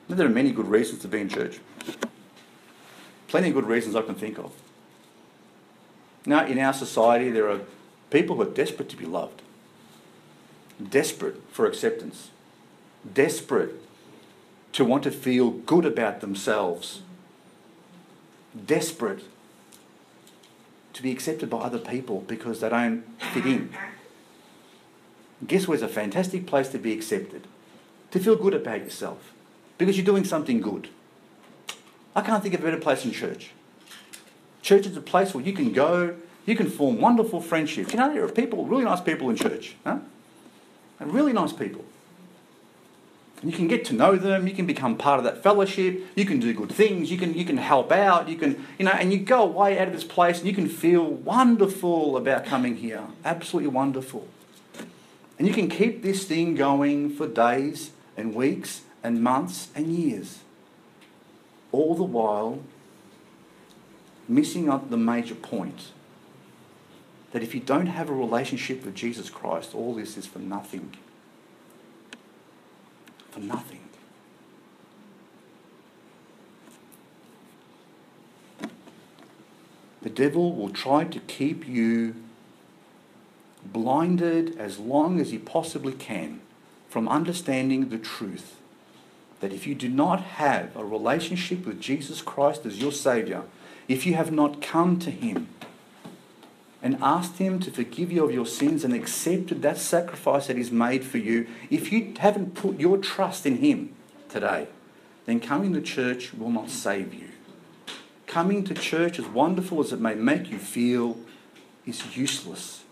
[0.09, 1.59] There are many good reasons to be in church.
[3.29, 4.53] Plenty of good reasons I can think of.
[6.25, 7.61] Now, in our society, there are
[8.11, 9.43] people who are desperate to be loved,
[10.91, 12.31] desperate for acceptance,
[13.13, 13.75] desperate
[14.73, 17.03] to want to feel good about themselves,
[18.65, 19.25] desperate
[20.93, 23.71] to be accepted by other people because they don't fit in.
[25.47, 27.47] Guess where's a fantastic place to be accepted?
[28.13, 29.33] To feel good about yourself
[29.79, 30.89] because you're doing something good.
[32.15, 33.51] I can't think of a better place than church.
[34.63, 37.93] Church is a place where you can go, you can form wonderful friendships.
[37.93, 39.77] You know, there are people, really nice people in church.
[39.85, 39.99] Huh?
[40.99, 41.85] And really nice people.
[43.43, 46.25] And you can get to know them, you can become part of that fellowship, you
[46.25, 49.13] can do good things, you can, you can help out, you can, you know, and
[49.13, 53.03] you go away out of this place and you can feel wonderful about coming here.
[53.27, 54.27] Absolutely wonderful.
[55.39, 60.41] And you can keep this thing going for days and weeks and months and years.
[61.71, 62.59] All the while
[64.27, 65.93] missing out the major point
[67.31, 70.93] that if you don't have a relationship with Jesus Christ, all this is for nothing.
[73.31, 73.83] For nothing.
[80.03, 82.17] The devil will try to keep you
[83.65, 86.41] blinded as long as he possibly can
[86.89, 88.57] from understanding the truth
[89.41, 93.45] that if you do not have a relationship with Jesus Christ as your Saviour,
[93.89, 95.49] if you have not come to Him
[96.83, 100.71] and asked Him to forgive you of your sins and accepted that sacrifice that He's
[100.71, 103.95] made for you, if you haven't put your trust in Him
[104.29, 104.69] today,
[105.27, 107.29] then coming to church will not save you.
[108.27, 111.19] Coming to church, as wonderful as it may make you feel,
[111.87, 112.83] is useless.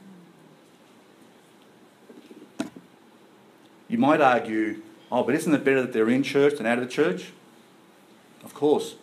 [3.89, 4.83] You might argue,
[5.15, 7.33] oh, but isn't it better that they're in church than out of the church?
[8.45, 8.97] Of course.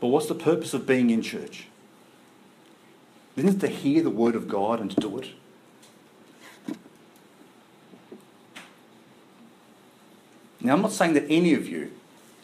[0.00, 1.68] But what's the purpose of being in church?
[3.36, 5.28] Isn't it to hear the word of God and to do it?
[10.60, 11.92] Now, I'm not saying that any of you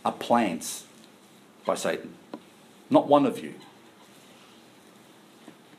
[0.05, 0.87] are plants
[1.65, 2.15] by Satan.
[2.89, 3.55] Not one of you.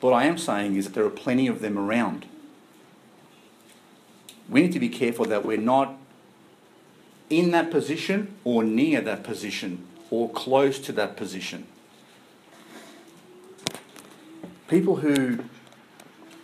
[0.02, 2.26] What I am saying is that there are plenty of them around
[4.50, 5.98] we need to be careful that we're not
[7.38, 11.66] in that position or near that position or close to that position.
[14.68, 15.40] People who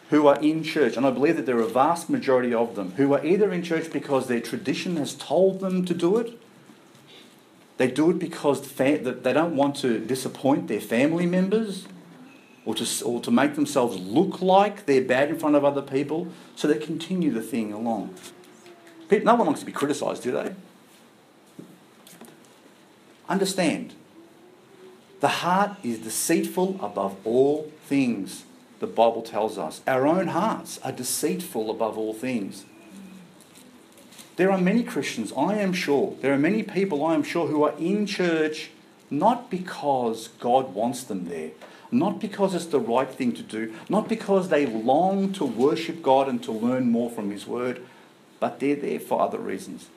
[0.09, 2.93] who are in church, and I believe that there are a vast majority of them,
[2.93, 6.39] who are either in church because their tradition has told them to do it,
[7.77, 11.85] they do it because they don't want to disappoint their family members,
[12.65, 16.27] or to, or to make themselves look like they're bad in front of other people,
[16.55, 18.15] so they continue the thing along.
[19.11, 20.55] No one wants to be criticised, do they?
[23.29, 23.93] Understand,
[25.19, 28.43] the heart is deceitful above all things,
[28.79, 29.81] the Bible tells us.
[29.85, 32.65] Our own hearts are deceitful above all things.
[34.35, 37.63] There are many Christians, I am sure, there are many people, I am sure, who
[37.63, 38.71] are in church
[39.11, 41.51] not because God wants them there,
[41.91, 46.27] not because it's the right thing to do, not because they long to worship God
[46.27, 47.81] and to learn more from His Word,
[48.39, 49.89] but they're there for other reasons.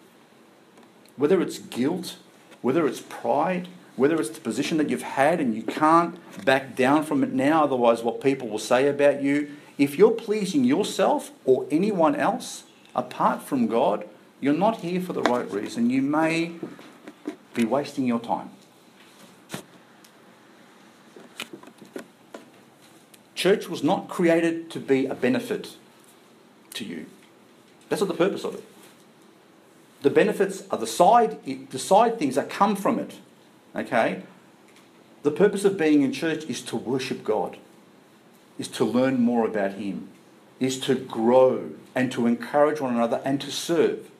[1.17, 2.17] Whether it's guilt,
[2.63, 7.05] whether it's pride, whether it's the position that you've had and you can't back down
[7.05, 9.51] from it now, otherwise, what people will say about you.
[9.77, 14.09] If you're pleasing yourself or anyone else apart from God,
[14.41, 15.91] you're not here for the right reason.
[15.91, 16.53] You may
[17.55, 18.51] be wasting your time.
[23.35, 25.77] Church was not created to be a benefit
[26.75, 27.07] to you.
[27.89, 28.65] That's not the purpose of it.
[30.03, 31.39] The benefits are the side,
[31.71, 33.19] the side things that come from it.
[33.75, 34.23] Okay?
[35.23, 37.57] The purpose of being in church is to worship God,
[38.59, 40.09] is to learn more about Him,
[40.59, 44.11] is to grow and to encourage one another and to serve.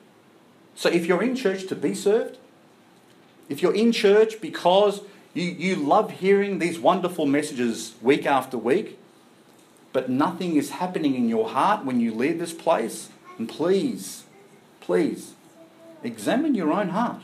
[0.75, 2.37] So if you're in church to be served,
[3.49, 5.01] if you're in church because
[5.33, 8.97] you, you love hearing these wonderful messages week after week,
[9.91, 14.23] but nothing is happening in your heart when you leave this place, and please,
[14.79, 15.32] please,
[16.03, 17.21] examine your own heart.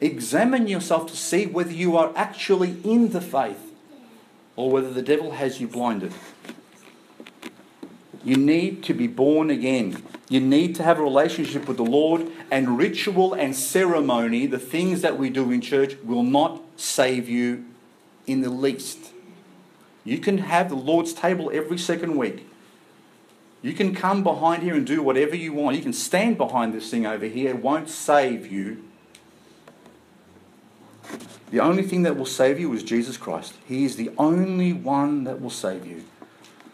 [0.00, 3.64] Examine yourself to see whether you are actually in the faith.
[4.58, 6.12] or whether the devil has you blinded.
[8.24, 10.02] You need to be born again.
[10.28, 15.00] You need to have a relationship with the Lord, and ritual and ceremony, the things
[15.02, 17.66] that we do in church, will not save you
[18.26, 19.12] in the least.
[20.02, 22.47] You can have the Lord's table every second week.
[23.60, 25.76] You can come behind here and do whatever you want.
[25.76, 27.50] You can stand behind this thing over here.
[27.50, 28.84] It won't save you.
[31.50, 33.54] The only thing that will save you is Jesus Christ.
[33.66, 36.04] He is the only one that will save you.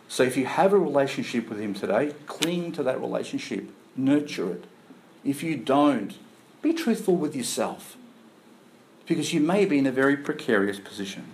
[0.08, 4.64] So if you have a relationship with Him today, cling to that relationship, nurture it.
[5.24, 6.14] If you don't,
[6.60, 7.96] be truthful with yourself
[9.06, 11.32] because you may be in a very precarious position.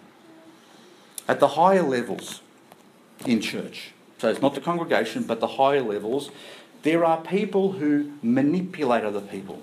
[1.27, 2.41] At the higher levels
[3.25, 6.31] in church, so it's not the congregation, but the higher levels,
[6.83, 9.63] there are people who manipulate other people.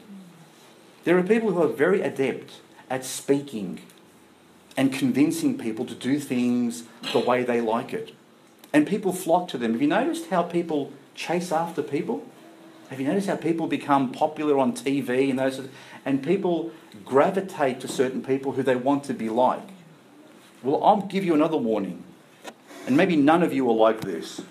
[1.04, 3.82] There are people who are very adept at speaking
[4.76, 6.84] and convincing people to do things
[7.14, 8.14] the way they like it
[8.74, 9.74] and people flock to them.
[9.74, 12.26] Have you noticed how people chase after people?
[12.90, 15.68] Have you noticed how people become popular on TV and those,
[16.06, 16.72] and people
[17.04, 19.68] gravitate to certain people who they want to be like?
[20.64, 22.04] Well, I'll give you another warning,
[22.88, 24.42] and maybe none of you are like this,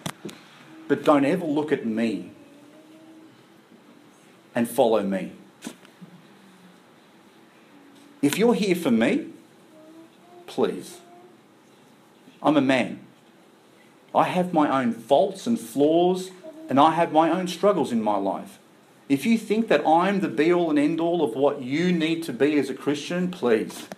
[0.86, 2.30] but don't ever look at me
[4.54, 5.32] and follow me.
[8.20, 9.28] If you're here for me,
[10.46, 10.98] please.
[12.42, 13.00] I'm a man.
[14.14, 16.30] I have my own faults and flaws,
[16.68, 18.58] and I have my own struggles in my life.
[19.08, 22.22] If you think that I'm the be all and end all of what you need
[22.24, 23.88] to be as a Christian, please.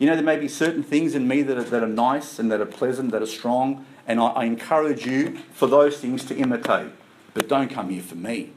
[0.00, 2.50] You know, there may be certain things in me that are, that are nice and
[2.50, 6.34] that are pleasant, that are strong, and I, I encourage you for those things to
[6.34, 6.90] imitate.
[7.34, 8.52] But don't come here for me.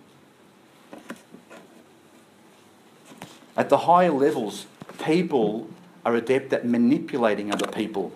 [3.57, 4.67] At the higher levels,
[5.03, 5.69] people
[6.05, 8.13] are adept at manipulating other people.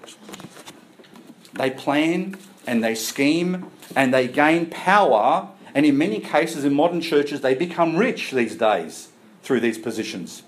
[1.53, 5.49] They plan and they scheme and they gain power.
[5.75, 9.09] And in many cases, in modern churches, they become rich these days
[9.43, 10.43] through these positions.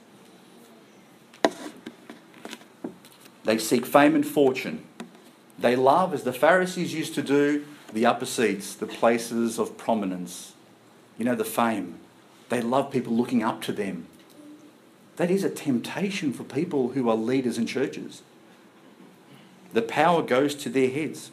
[3.50, 4.84] They seek fame and fortune.
[5.58, 10.54] They love, as the Pharisees used to do, the upper seats, the places of prominence.
[11.18, 11.96] You know, the fame.
[12.50, 14.06] They love people looking up to them.
[15.16, 18.22] That is a temptation for people who are leaders in churches
[19.74, 21.32] the power goes to their heads.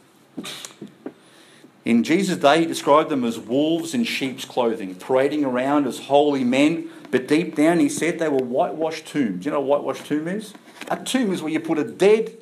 [1.84, 6.44] In Jesus' day, he described them as wolves in sheep's clothing, parading around as holy
[6.44, 9.44] men, but deep down he said they were whitewashed tombs.
[9.44, 10.54] Do you know what a whitewashed tomb is?
[10.88, 12.36] A tomb is where you put a dead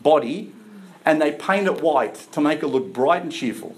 [0.00, 0.52] body
[1.04, 3.76] and they paint it white to make it look bright and cheerful.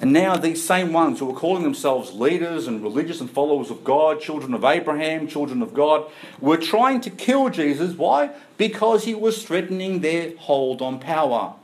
[0.00, 3.84] And now these same ones who are calling themselves leaders and religious and followers of
[3.84, 7.94] God, children of Abraham, children of God, were trying to kill Jesus.
[7.94, 8.30] Why?
[8.58, 11.54] Because he was threatening their hold on power.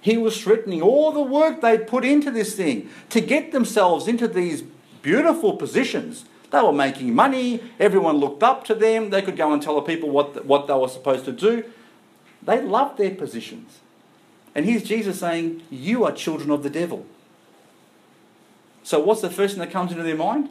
[0.00, 4.26] He was threatening all the work they put into this thing to get themselves into
[4.26, 4.62] these
[5.02, 6.24] beautiful positions.
[6.56, 9.82] They were making money, everyone looked up to them, they could go and tell the
[9.82, 11.64] people what, what they were supposed to do.
[12.42, 13.80] They loved their positions.
[14.54, 17.04] And here's Jesus saying, You are children of the devil.
[18.84, 20.48] So, what's the first thing that comes into their mind?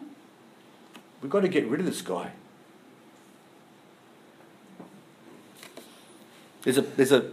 [1.23, 2.33] We've got to get rid of this guy.
[6.61, 7.31] There's a, there's a,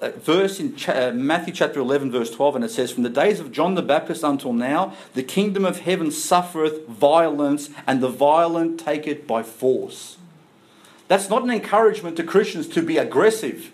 [0.00, 3.52] verse in uh, Matthew chapter 11, verse 12, and it says, From the days of
[3.52, 9.06] John the Baptist until now, the kingdom of heaven suffereth violence, and the violent take
[9.06, 10.16] it by force.
[11.08, 13.72] That's not an encouragement to Christians to be aggressive.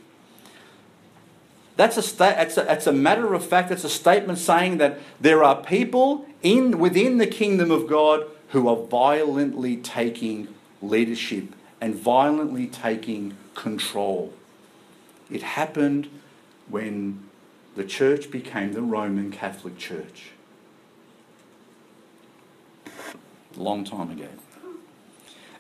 [1.77, 4.99] That's a, sta- that's, a, that's a matter of fact, it's a statement saying that
[5.21, 10.49] there are people in, within the kingdom of God who are violently taking
[10.81, 14.33] leadership and violently taking control.
[15.31, 16.09] It happened
[16.69, 17.25] when
[17.75, 20.31] the church became the Roman Catholic Church.
[22.87, 24.29] A long time ago.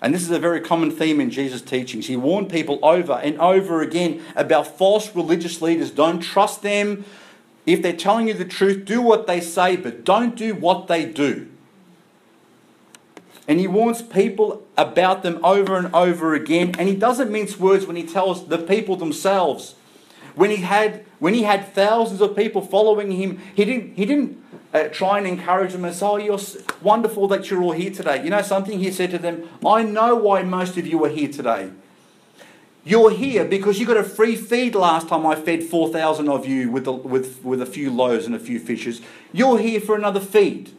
[0.00, 2.06] And this is a very common theme in Jesus' teachings.
[2.06, 5.90] He warned people over and over again about false religious leaders.
[5.90, 7.04] Don't trust them.
[7.64, 11.06] If they're telling you the truth, do what they say, but don't do what they
[11.06, 11.48] do.
[13.49, 16.74] And he warns people about them over and over again.
[16.78, 19.76] And he doesn't mince words when he tells the people themselves.
[20.34, 24.44] When he had, when he had thousands of people following him, he didn't, he didn't
[24.74, 26.38] uh, try and encourage them and say, Oh, you're
[26.82, 28.22] wonderful that you're all here today.
[28.22, 28.78] You know something?
[28.78, 31.70] He said to them, I know why most of you are here today.
[32.84, 36.70] You're here because you got a free feed last time I fed 4,000 of you
[36.70, 39.01] with, with, with a few loaves and a few fishes.
[39.32, 40.70] You're here for another feed.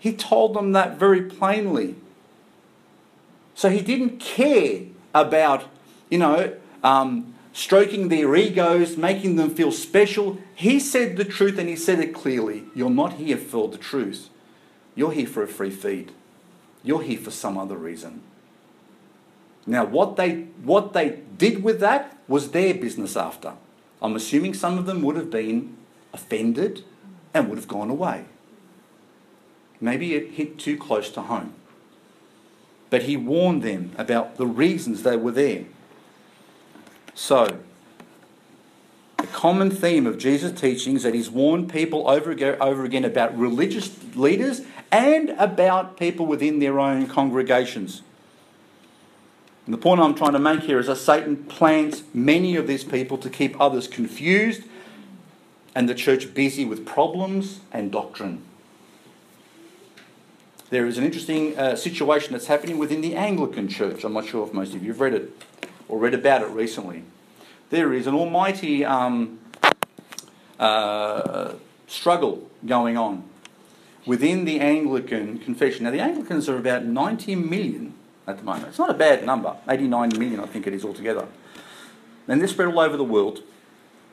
[0.00, 1.94] He told them that very plainly.
[3.54, 5.64] So he didn't care about,
[6.08, 10.38] you know, um, stroking their egos, making them feel special.
[10.54, 12.64] He said the truth and he said it clearly.
[12.74, 14.30] You're not here for the truth.
[14.94, 16.12] You're here for a free feed.
[16.82, 18.22] You're here for some other reason.
[19.66, 23.52] Now, what they, what they did with that was their business after.
[24.00, 25.76] I'm assuming some of them would have been
[26.14, 26.84] offended
[27.34, 28.24] and would have gone away.
[29.80, 31.54] Maybe it hit too close to home.
[32.90, 35.64] But he warned them about the reasons they were there.
[37.14, 37.58] So,
[39.16, 43.04] the common theme of Jesus' teaching is that he's warned people over again, over again
[43.04, 48.02] about religious leaders and about people within their own congregations.
[49.66, 52.82] And the point I'm trying to make here is that Satan plants many of these
[52.82, 54.62] people to keep others confused
[55.74, 58.42] and the church busy with problems and doctrine.
[60.70, 64.04] There is an interesting uh, situation that's happening within the Anglican Church.
[64.04, 65.32] I'm not sure if most of you have read it
[65.88, 67.02] or read about it recently.
[67.70, 69.40] There is an almighty um,
[70.60, 71.54] uh,
[71.88, 73.24] struggle going on
[74.06, 75.84] within the Anglican confession.
[75.84, 77.94] Now, the Anglicans are about 90 million
[78.28, 78.68] at the moment.
[78.68, 81.26] It's not a bad number, 89 million, I think it is altogether.
[82.28, 83.42] And they're spread all over the world.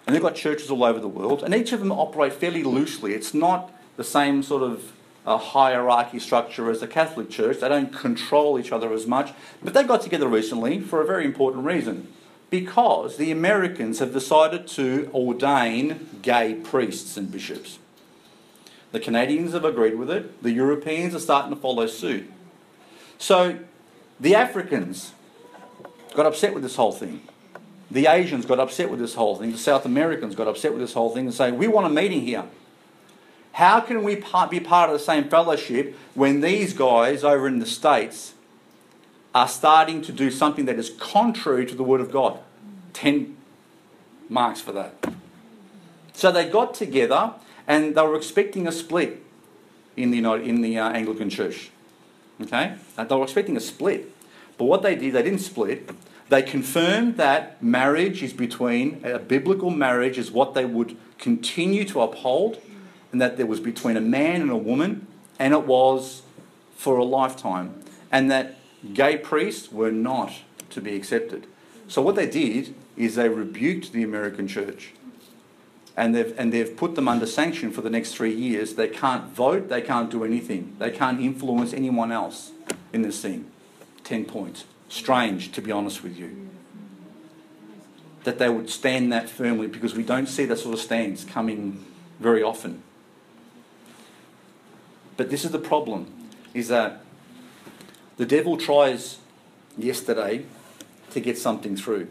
[0.07, 3.13] And they've got churches all over the world, and each of them operate fairly loosely.
[3.13, 4.93] It's not the same sort of
[5.27, 7.59] uh, hierarchy structure as the Catholic Church.
[7.59, 9.33] They don't control each other as much.
[9.61, 12.07] But they got together recently for a very important reason
[12.49, 17.77] because the Americans have decided to ordain gay priests and bishops.
[18.93, 22.31] The Canadians have agreed with it, the Europeans are starting to follow suit.
[23.17, 23.59] So
[24.21, 25.11] the Africans
[26.15, 27.21] got upset with this whole thing.
[27.91, 29.51] The Asians got upset with this whole thing.
[29.51, 32.21] The South Americans got upset with this whole thing and say, We want a meeting
[32.21, 32.45] here.
[33.57, 37.65] How can we be part of the same fellowship when these guys over in the
[37.65, 38.35] States
[39.33, 42.39] are starting to do something that is contrary to the Word of God?
[42.93, 43.35] 10
[44.29, 44.93] marks for that.
[46.13, 47.33] So they got together
[47.65, 49.23] and they were expecting a split
[49.95, 51.71] in the, in the uh, Anglican Church.
[52.39, 52.75] Okay?
[52.95, 54.13] They were expecting a split.
[54.59, 55.89] But what they did, they didn't split.
[56.29, 62.01] They confirmed that marriage is between, a biblical marriage is what they would continue to
[62.01, 62.61] uphold
[63.11, 65.07] and that there was between a man and a woman,
[65.39, 66.23] and it was
[66.75, 68.55] for a lifetime, and that
[68.93, 70.33] gay priests were not
[70.69, 71.47] to be accepted.
[71.87, 74.93] So what they did is they rebuked the American church.
[75.95, 78.75] And they've, and they've put them under sanction for the next three years.
[78.75, 80.75] They can't vote, they can't do anything.
[80.77, 82.51] They can't influence anyone else
[82.93, 83.49] in this thing.
[84.03, 84.65] Ten points.
[84.89, 86.49] Strange, to be honest with you.
[88.25, 91.83] That they would stand that firmly because we don't see that sort of stance coming
[92.19, 92.83] very often.
[95.17, 96.07] But this is the problem,
[96.53, 97.01] is that
[98.17, 99.17] the devil tries
[99.77, 100.45] yesterday
[101.11, 102.07] to get something through.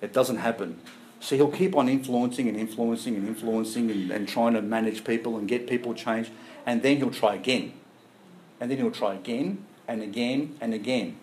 [0.00, 0.78] It doesn't happen.
[1.20, 5.38] So he'll keep on influencing and influencing and influencing and, and trying to manage people
[5.38, 6.30] and get people changed.
[6.66, 7.72] And then he'll try again.
[8.60, 11.16] And then he'll try again and again and again.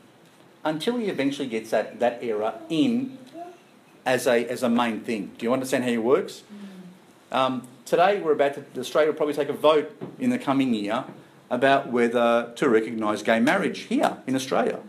[0.64, 3.18] Until he eventually gets that, that error in
[4.06, 5.32] as a, as a main thing.
[5.38, 6.44] Do you understand how he works?
[7.32, 11.06] Um, today we're about to, Australia will probably take a vote in the coming year
[11.50, 14.80] about whether to recognise gay marriage here in Australia.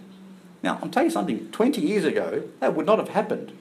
[0.63, 3.53] Now, I'm telling you something, 20 years ago, that would not have happened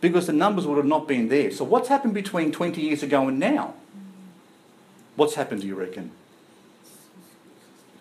[0.00, 1.50] because the numbers would have not been there.
[1.50, 3.74] So, what's happened between 20 years ago and now?
[5.14, 6.10] What's happened, do you reckon?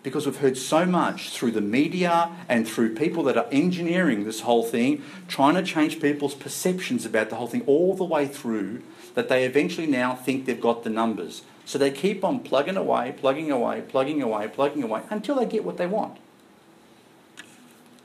[0.05, 4.41] Because we've heard so much through the media and through people that are engineering this
[4.41, 8.83] whole thing, trying to change people's perceptions about the whole thing all the way through
[9.15, 11.41] that they eventually now think they've got the numbers.
[11.65, 15.65] So they keep on plugging away, plugging away, plugging away, plugging away until they get
[15.65, 16.19] what they want.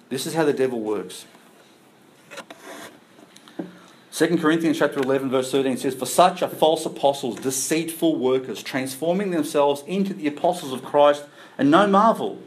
[0.09, 1.27] This is how the devil works.
[4.13, 9.33] 2 Corinthians chapter 11 verse 13 says, For such are false apostles, deceitful workers, transforming
[9.33, 11.25] themselves into the apostles of Christ,
[11.59, 12.41] and no marvel.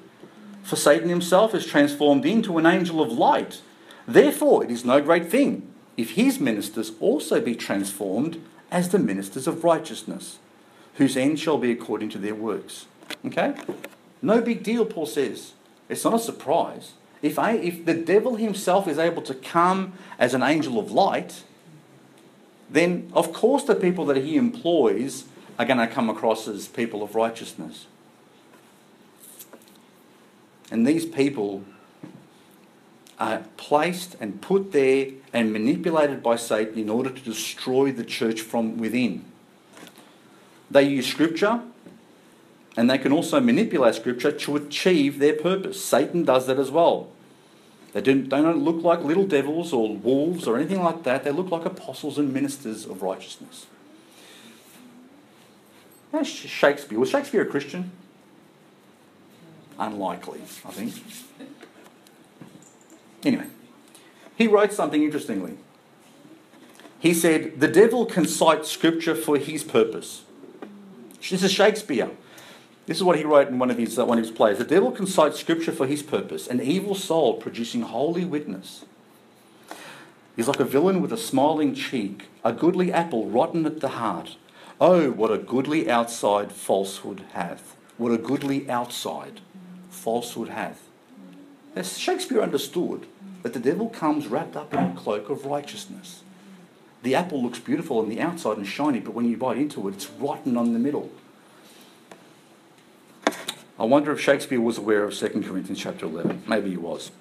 [0.63, 3.61] For Satan himself is transformed into an angel of light.
[4.07, 8.41] Therefore it is no great thing if his ministers also be transformed
[8.71, 10.39] as the ministers of righteousness,
[10.95, 12.87] whose end shall be according to their works.
[13.25, 13.55] Okay?
[14.21, 15.53] No big deal, Paul says.
[15.89, 16.93] It's not a surprise.
[17.21, 21.43] If, I, if the devil himself is able to come as an angel of light,
[22.69, 25.25] then of course the people that he employs
[25.59, 27.85] are going to come across as people of righteousness.
[30.73, 31.63] And these people
[33.19, 38.41] are placed and put there and manipulated by Satan in order to destroy the church
[38.41, 39.23] from within.
[40.71, 41.61] They use scripture
[42.75, 45.85] and they can also manipulate scripture to achieve their purpose.
[45.85, 47.09] Satan does that as well.
[47.91, 51.23] They don't, they don't look like little devils or wolves or anything like that.
[51.23, 53.67] They look like apostles and ministers of righteousness.
[56.11, 56.97] That's Shakespeare.
[56.97, 57.91] Was Shakespeare a Christian?
[59.83, 60.93] Unlikely, I think.
[63.25, 63.47] Anyway,
[64.37, 65.57] he wrote something interestingly.
[66.99, 70.23] He said, The devil can cite scripture for his purpose.
[71.29, 72.11] This is Shakespeare.
[72.85, 74.57] This is what he wrote in one of his, uh, one of his plays.
[74.57, 78.85] The devil can cite scripture for his purpose, an evil soul producing holy witness.
[80.37, 84.37] He's like a villain with a smiling cheek, a goodly apple rotten at the heart.
[84.79, 87.75] Oh, what a goodly outside falsehood hath.
[87.97, 89.41] What a goodly outside
[90.03, 90.89] falsehood hath.
[91.75, 93.07] As Shakespeare understood
[93.41, 96.23] that the devil comes wrapped up in a cloak of righteousness.
[97.03, 99.95] The apple looks beautiful on the outside and shiny, but when you bite into it,
[99.95, 101.09] it's rotten on the middle.
[103.79, 106.43] I wonder if Shakespeare was aware of 2 Corinthians chapter 11.
[106.47, 107.11] Maybe he was.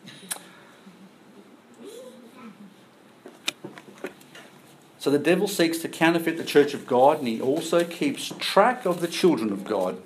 [4.99, 8.85] So the devil seeks to counterfeit the church of God, and he also keeps track
[8.85, 10.01] of the children of God.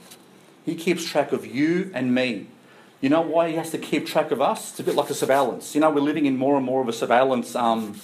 [0.64, 2.47] He keeps track of you and me.
[3.01, 4.70] You know why he has to keep track of us?
[4.70, 5.74] It's a bit like a surveillance.
[5.74, 8.01] You know, we're living in more and more of a surveillance um,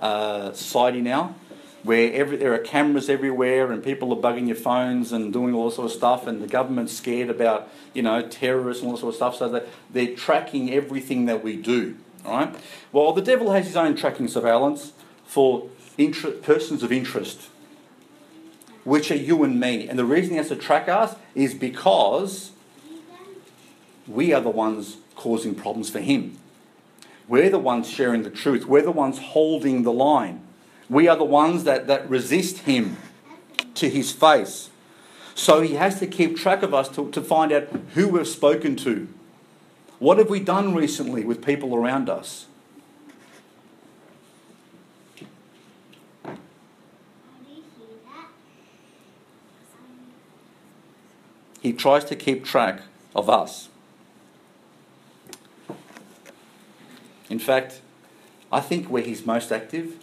[0.00, 1.36] uh, society now,
[1.84, 5.70] where every, there are cameras everywhere and people are bugging your phones and doing all
[5.70, 9.16] sort of stuff, and the government's scared about, you know, terrorists and all sort of
[9.16, 11.96] stuff, so that they're tracking everything that we do.
[12.24, 12.54] Right?
[12.92, 14.92] Well, the devil has his own tracking surveillance
[15.24, 15.68] for
[15.98, 17.48] inter- persons of interest,
[18.84, 19.88] which are you and me.
[19.88, 22.51] And the reason he has to track us is because
[24.06, 26.38] we are the ones causing problems for him.
[27.28, 28.66] We're the ones sharing the truth.
[28.66, 30.42] We're the ones holding the line.
[30.88, 32.96] We are the ones that, that resist him
[33.74, 34.70] to his face.
[35.34, 38.76] So he has to keep track of us to, to find out who we've spoken
[38.76, 39.08] to.
[39.98, 42.46] What have we done recently with people around us?
[51.60, 52.82] He tries to keep track
[53.14, 53.68] of us.
[57.28, 57.80] In fact,
[58.50, 59.96] I think where he's most active,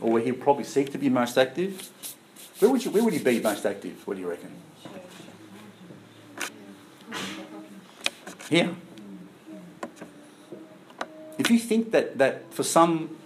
[0.00, 1.90] or where he'll probably seek to be most active,
[2.58, 4.06] where would, you, where would he be most active?
[4.06, 4.50] What do you reckon?
[8.48, 8.74] Here.
[11.38, 13.16] If you think that, that for some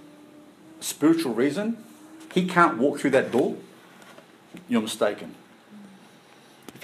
[0.80, 1.82] spiritual reason
[2.32, 3.56] he can't walk through that door,
[4.68, 5.34] you're mistaken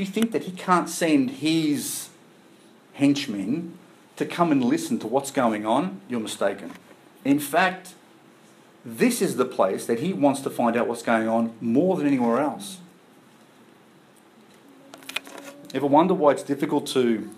[0.00, 2.08] if you think that he can't send his
[2.94, 3.78] henchmen
[4.20, 6.70] to come and listen to what's going on, you're mistaken.
[7.24, 7.94] In fact,
[8.84, 12.06] this is the place that he wants to find out what's going on more than
[12.06, 12.80] anywhere else.
[15.72, 17.30] Ever wonder why it's difficult to,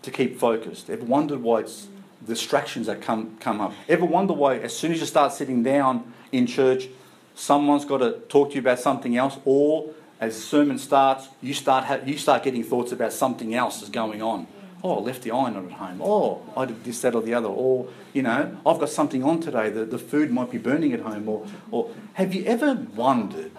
[0.00, 0.88] to keep focused?
[0.88, 1.88] Ever wondered why it's
[2.26, 3.74] distractions that come, come up?
[3.86, 6.88] Ever wonder why, as soon as you start sitting down in church,
[7.34, 9.90] someone's got to talk to you about something else, or
[10.20, 13.90] as the sermon starts, you start, ha- you start getting thoughts about something else is
[13.90, 14.46] going on.
[14.82, 16.00] Oh, I left the iron on at home.
[16.02, 17.48] Oh, I did this, that, or the other.
[17.48, 19.70] Or, you know, I've got something on today.
[19.70, 21.28] The, the food might be burning at home.
[21.28, 23.52] Or, or have you ever wondered?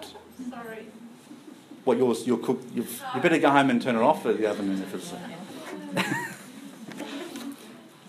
[0.48, 0.86] Sorry.
[1.84, 2.26] What yours?
[2.26, 2.62] Your cook?
[2.74, 5.12] you you better go home and turn it off for the oven if it's.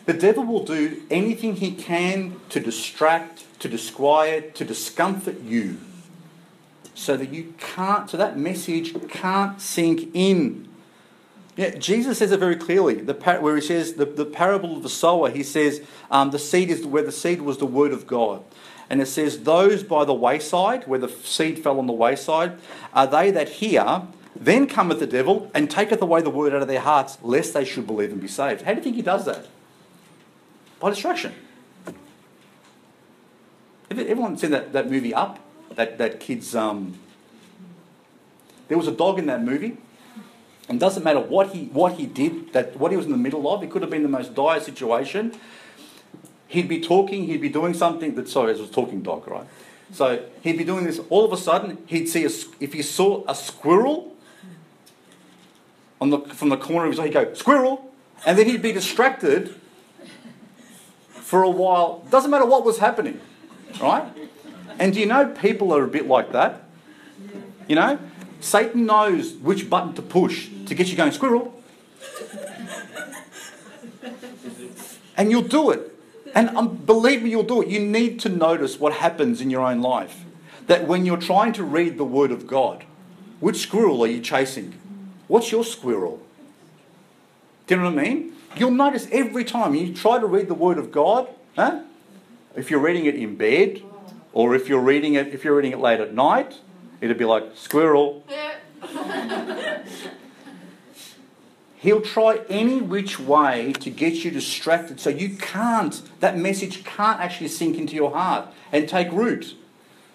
[0.05, 5.78] the devil will do anything he can to distract, to disquiet, to discomfort you
[6.93, 10.68] so that you can't, so that message can't sink in.
[11.58, 12.95] Yeah, Jesus says it very clearly.
[12.95, 16.39] The par- where he says the, the parable of the sower, he says um, the
[16.39, 18.43] seed is where the seed was the word of God,
[18.89, 22.58] and it says those by the wayside, where the seed fell on the wayside,
[22.93, 24.04] are they that hear.
[24.34, 27.66] Then cometh the devil and taketh away the word out of their hearts, lest they
[27.66, 28.62] should believe and be saved.
[28.62, 29.45] How do you think he does that?
[30.80, 31.34] By distraction.
[33.89, 35.38] Everyone seen that, that movie Up?
[35.76, 36.56] that, that kid's.
[36.56, 36.97] Um,
[38.68, 39.78] there was a dog in that movie,
[40.70, 43.51] and doesn't matter what he what he did, that what he was in the middle
[43.51, 45.34] of, it could have been the most dire situation.
[46.47, 49.47] He'd be talking, he'd be doing something that sorry, it was talking dog, right?
[49.93, 50.99] So he'd be doing this.
[51.09, 54.16] All of a sudden, he'd see a, if he saw a squirrel
[55.99, 57.91] on the from the corner of his eye, he'd go squirrel,
[58.26, 59.55] and then he'd be distracted
[61.14, 62.05] for a while.
[62.09, 63.20] Doesn't matter what was happening,
[63.82, 64.03] right?
[64.80, 66.64] And do you know people are a bit like that?
[67.68, 67.99] You know,
[68.42, 71.54] Satan knows which button to push to get you going squirrel.
[75.18, 75.96] And you'll do it.
[76.34, 77.68] And um, believe me, you'll do it.
[77.68, 80.24] You need to notice what happens in your own life.
[80.68, 82.86] That when you're trying to read the Word of God,
[83.39, 84.74] which squirrel are you chasing?
[85.28, 86.22] What's your squirrel?
[87.68, 88.34] Do you know what I mean?
[88.56, 91.82] You'll notice every time you try to read the Word of God, huh?
[92.56, 93.82] if you're reading it in bed,
[94.34, 96.60] or if you're reading it if you're reading it late at night,
[97.02, 98.24] it'll be like squirrel.
[101.82, 107.20] He'll try any which way to get you distracted so you can't, that message can't
[107.20, 109.56] actually sink into your heart and take root.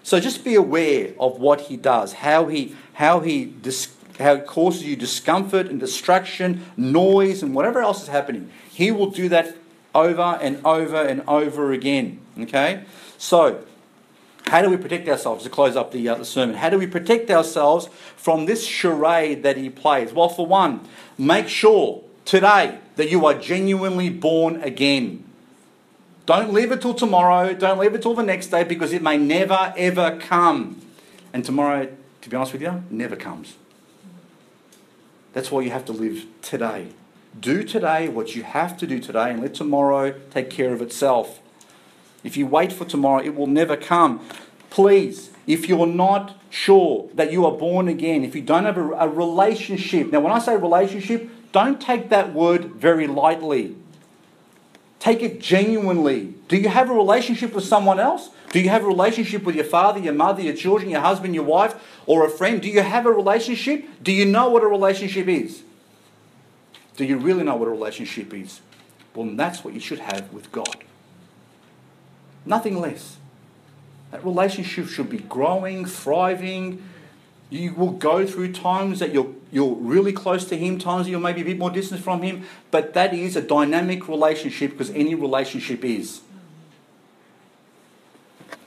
[0.05, 4.47] So just be aware of what he does, how he, how he, dis, how it
[4.47, 8.49] causes you discomfort and distraction, noise, and whatever else is happening.
[8.71, 9.57] He will do that
[9.93, 12.21] over and over and over again.
[12.39, 12.85] Okay?
[13.19, 13.66] So,
[14.47, 16.57] how do we protect ourselves to close up the, uh, the sermon?
[16.57, 20.13] How do we protect ourselves from this charade that he plays?
[20.13, 20.89] Well, for one,
[21.19, 25.25] make sure today that you are genuinely born again.
[26.27, 27.55] Don't leave it till tomorrow.
[27.55, 30.81] Don't leave it till the next day because it may never ever come.
[31.33, 31.89] And tomorrow,
[32.23, 33.57] to be honest with you, never comes.
[35.33, 36.89] That's why you have to live today.
[37.39, 41.41] Do today what you have to do today and let tomorrow take care of itself.
[42.27, 44.21] If you wait for tomorrow, it will never come.
[44.69, 48.91] Please, if you're not sure that you are born again, if you don't have a,
[48.95, 53.77] a relationship, now when I say relationship, don't take that word very lightly.
[54.99, 56.35] Take it genuinely.
[56.49, 58.31] Do you have a relationship with someone else?
[58.51, 61.45] Do you have a relationship with your father, your mother, your children, your husband, your
[61.45, 62.61] wife, or a friend?
[62.61, 63.85] Do you have a relationship?
[64.03, 65.63] Do you know what a relationship is?
[66.97, 68.61] Do you really know what a relationship is?
[69.15, 70.86] Well, that's what you should have with God.
[72.47, 73.17] Nothing less.
[74.13, 76.83] That relationship should be growing, thriving.
[77.51, 81.21] You will go through times that you're, you're really close to Him, times that you're
[81.21, 85.15] maybe a bit more distant from Him, but that is a dynamic relationship because any
[85.15, 86.21] relationship is.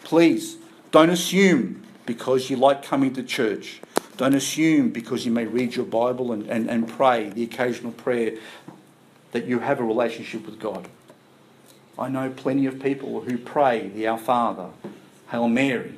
[0.03, 0.57] Please,
[0.91, 3.81] don't assume because you like coming to church.
[4.17, 8.37] Don't assume because you may read your Bible and, and, and pray the occasional prayer
[9.31, 10.87] that you have a relationship with God.
[11.99, 14.69] I know plenty of people who pray the Our Father,
[15.31, 15.95] Hail Mary,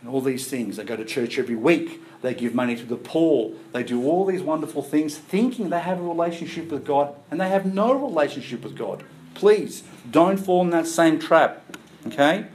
[0.00, 0.76] and all these things.
[0.76, 2.02] They go to church every week.
[2.20, 3.52] They give money to the poor.
[3.72, 7.48] They do all these wonderful things thinking they have a relationship with God, and they
[7.48, 9.04] have no relationship with God.
[9.34, 11.62] Please don't fall in that same trap.
[12.08, 12.46] Okay?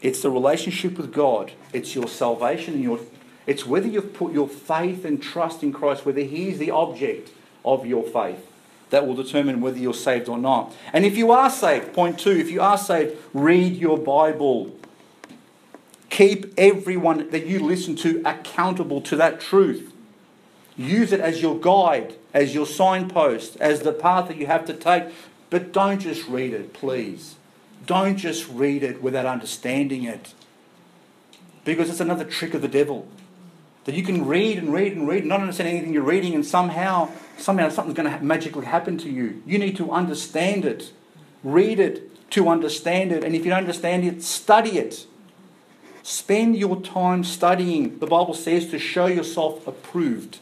[0.00, 1.52] It's the relationship with God.
[1.72, 3.00] It's your salvation and your
[3.46, 7.30] it's whether you've put your faith and trust in Christ, whether He is the object
[7.64, 8.49] of your faith
[8.90, 10.74] that will determine whether you're saved or not.
[10.92, 14.76] And if you are saved, point two, if you are saved, read your Bible.
[16.10, 19.92] Keep everyone that you listen to accountable to that truth.
[20.76, 24.74] Use it as your guide, as your signpost, as the path that you have to
[24.74, 25.04] take.
[25.50, 27.36] But don't just read it, please.
[27.86, 30.34] Don't just read it without understanding it.
[31.64, 33.06] Because it's another trick of the devil.
[33.84, 36.44] That you can read and read and read and not understand anything you're reading, and
[36.44, 37.10] somehow,
[37.40, 39.42] somehow something's going to magically happen to you.
[39.46, 40.92] You need to understand it.
[41.42, 43.24] Read it to understand it.
[43.24, 45.06] And if you don't understand it, study it.
[46.02, 47.98] Spend your time studying.
[47.98, 50.38] The Bible says to show yourself approved.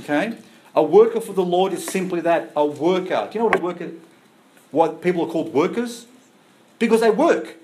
[0.00, 0.34] Okay?
[0.74, 3.28] A worker for the Lord is simply that a worker.
[3.30, 3.90] Do you know what a worker
[4.70, 6.06] what people are called workers?
[6.78, 7.56] Because they work.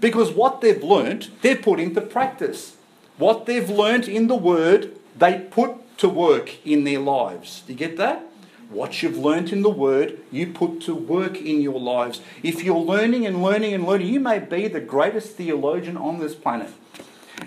[0.00, 2.76] Because what they've learnt, they're put into practice.
[3.18, 7.62] What they've learnt in the Word, they put to work in their lives.
[7.64, 8.26] Do you get that?
[8.70, 12.20] What you've learnt in the Word, you put to work in your lives.
[12.42, 16.34] If you're learning and learning and learning, you may be the greatest theologian on this
[16.34, 16.70] planet.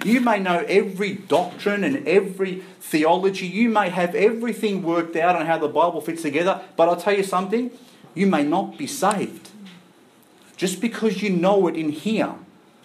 [0.06, 3.46] You may know every doctrine and every theology.
[3.46, 6.62] You may have everything worked out on how the Bible fits together.
[6.78, 7.72] But I'll tell you something
[8.14, 9.50] you may not be saved.
[10.56, 12.36] Just because you know it in here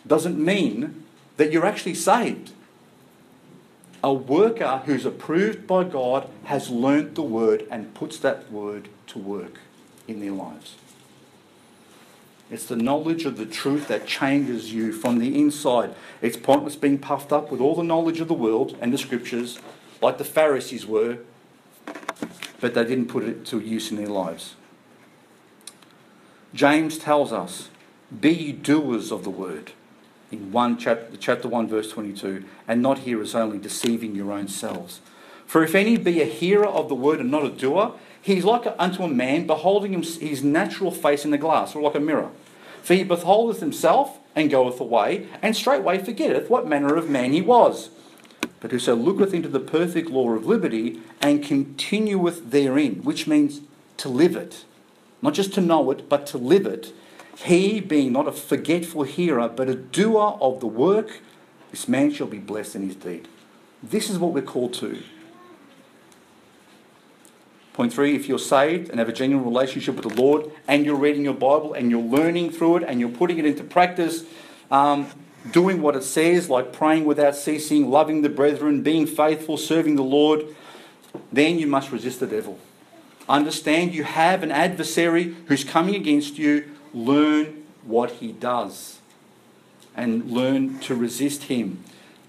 [0.05, 1.05] doesn't mean
[1.37, 2.51] that you're actually saved.
[4.03, 9.19] A worker who's approved by God has learnt the word and puts that word to
[9.19, 9.59] work
[10.09, 10.77] in their lives.
[12.51, 15.95] It's the knowledge of the truth that changes you from the inside.
[16.23, 19.59] It's pointless being puffed up with all the knowledge of the world and the scriptures,
[20.01, 21.19] like the Pharisees were,
[22.61, 24.55] but they didn't put it to use in their lives.
[26.55, 27.69] James tells us,
[28.19, 29.73] Be doers of the word
[30.31, 35.01] in 1 chapter, chapter 1 verse 22 and not hearers only deceiving your own selves.
[35.47, 38.45] For if any be a hearer of the word and not a doer he is
[38.45, 42.31] like unto a man beholding his natural face in the glass or like a mirror.
[42.83, 47.43] For he beholdeth himself and goeth away and straightway forgetteth what manner of man he
[47.43, 47.91] was.
[48.61, 53.62] But whoso looketh into the perfect law of liberty and continueth therein which means
[53.97, 54.64] to live it
[55.22, 56.93] not just to know it but to live it
[57.45, 61.20] he, being not a forgetful hearer, but a doer of the work,
[61.70, 63.28] this man shall be blessed in his deed.
[63.82, 65.03] This is what we're called to.
[67.72, 70.97] Point three, if you're saved and have a genuine relationship with the Lord and you're
[70.97, 74.24] reading your Bible and you're learning through it and you're putting it into practice,
[74.70, 75.09] um,
[75.51, 80.03] doing what it says, like praying without ceasing, loving the brethren, being faithful, serving the
[80.03, 80.45] Lord,
[81.32, 82.59] then you must resist the devil.
[83.28, 86.70] Understand you have an adversary who's coming against you.
[86.93, 88.99] Learn what he does
[89.97, 91.84] and learn to resist him.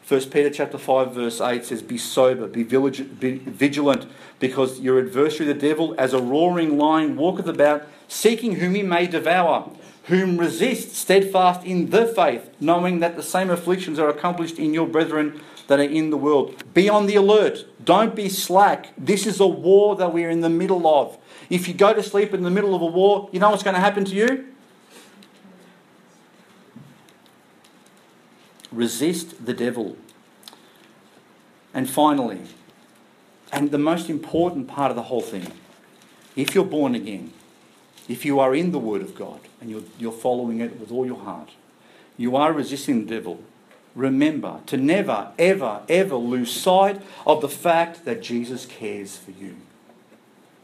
[0.08, 4.06] 1 Peter chapter 5 verse 8 says, Be sober, be vigilant,
[4.40, 9.08] because your adversary the devil, as a roaring lion, walketh about, seeking whom he may
[9.08, 9.70] devour,
[10.06, 14.88] whom resist steadfast in the faith, knowing that the same afflictions are accomplished in your
[14.88, 16.62] brethren that are in the world.
[16.74, 17.66] Be on the alert.
[17.86, 18.90] Don't be slack.
[18.98, 21.18] This is a war that we're in the middle of.
[21.52, 23.74] If you go to sleep in the middle of a war, you know what's going
[23.74, 24.48] to happen to you?
[28.72, 29.98] Resist the devil.
[31.74, 32.40] And finally,
[33.52, 35.52] and the most important part of the whole thing,
[36.38, 37.34] if you're born again,
[38.08, 41.06] if you are in the Word of God and you're, you're following it with all
[41.06, 41.50] your heart,
[42.16, 43.44] you are resisting the devil.
[43.94, 49.58] Remember to never, ever, ever lose sight of the fact that Jesus cares for you.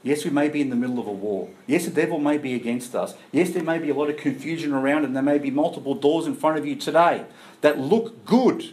[0.08, 1.50] Yes, we may be in the middle of a war.
[1.66, 3.14] Yes, the devil may be against us.
[3.34, 6.26] Yes, there may be a lot of confusion around, and there may be multiple doors
[6.26, 7.26] in front of you today
[7.60, 8.70] that look good,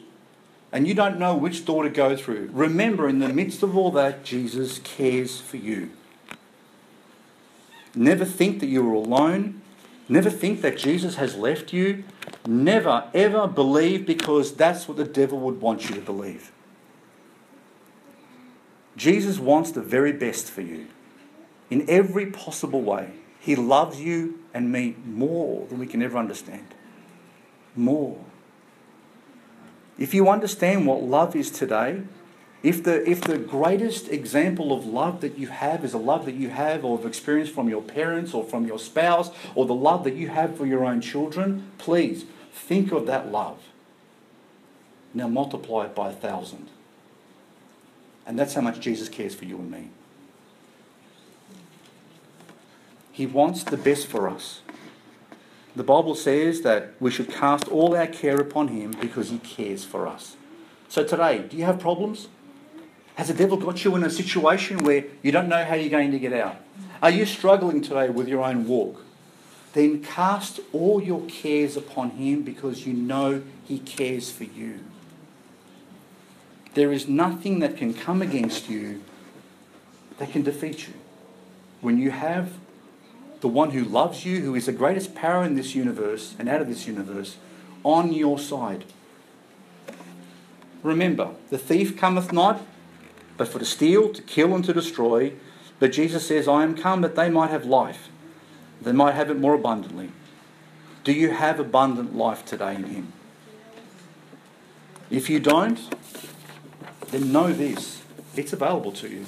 [0.71, 2.51] and you don't know which door to go through.
[2.53, 5.91] Remember, in the midst of all that, Jesus cares for you.
[7.97, 9.61] Never think that you are alone.
[10.09, 12.05] Never think that Jesus has left you.
[12.47, 16.53] Never, ever believe because that's what the devil would want you to believe.
[18.97, 20.87] Jesus wants the very best for you
[21.71, 23.11] in every possible way.
[23.41, 26.75] He loves you and me more than we can ever understand.
[27.77, 28.19] More.
[29.99, 32.03] If you understand what love is today,
[32.63, 36.35] if the, if the greatest example of love that you have is a love that
[36.35, 40.03] you have or have experienced from your parents or from your spouse or the love
[40.05, 43.61] that you have for your own children, please think of that love.
[45.13, 46.71] Now multiply it by a thousand.
[48.27, 49.91] And that's how much Jesus cares for you and me.
[53.15, 54.61] He wants the best for us.
[55.77, 59.85] The Bible says that we should cast all our care upon Him because He cares
[59.85, 60.35] for us.
[60.89, 62.27] So today, do you have problems?
[63.15, 66.11] Has the devil got you in a situation where you don't know how you're going
[66.11, 66.57] to get out?
[67.01, 69.05] Are you struggling today with your own walk?
[69.75, 74.81] Then cast all your cares upon Him because you know He cares for you.
[76.75, 79.05] There is nothing that can come against you
[80.19, 80.95] that can defeat you.
[81.81, 82.55] When you have
[83.45, 86.63] the one who loves you, who is the greatest power in this universe and out
[86.63, 87.37] of this universe,
[87.83, 88.85] on your side.
[90.83, 92.63] Remember, the thief cometh not
[93.37, 95.35] but for to steal, to kill, and to destroy.
[95.79, 98.09] But Jesus says, I am come that they might have life,
[98.81, 100.11] they might have it more abundantly.
[101.03, 103.13] Do you have abundant life today in Him?
[105.11, 105.79] If you don't,
[107.11, 108.01] then know this
[108.37, 109.27] it's available to you.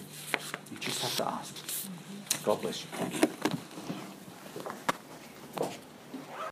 [0.73, 2.43] You just have to ask.
[2.45, 3.56] God bless you.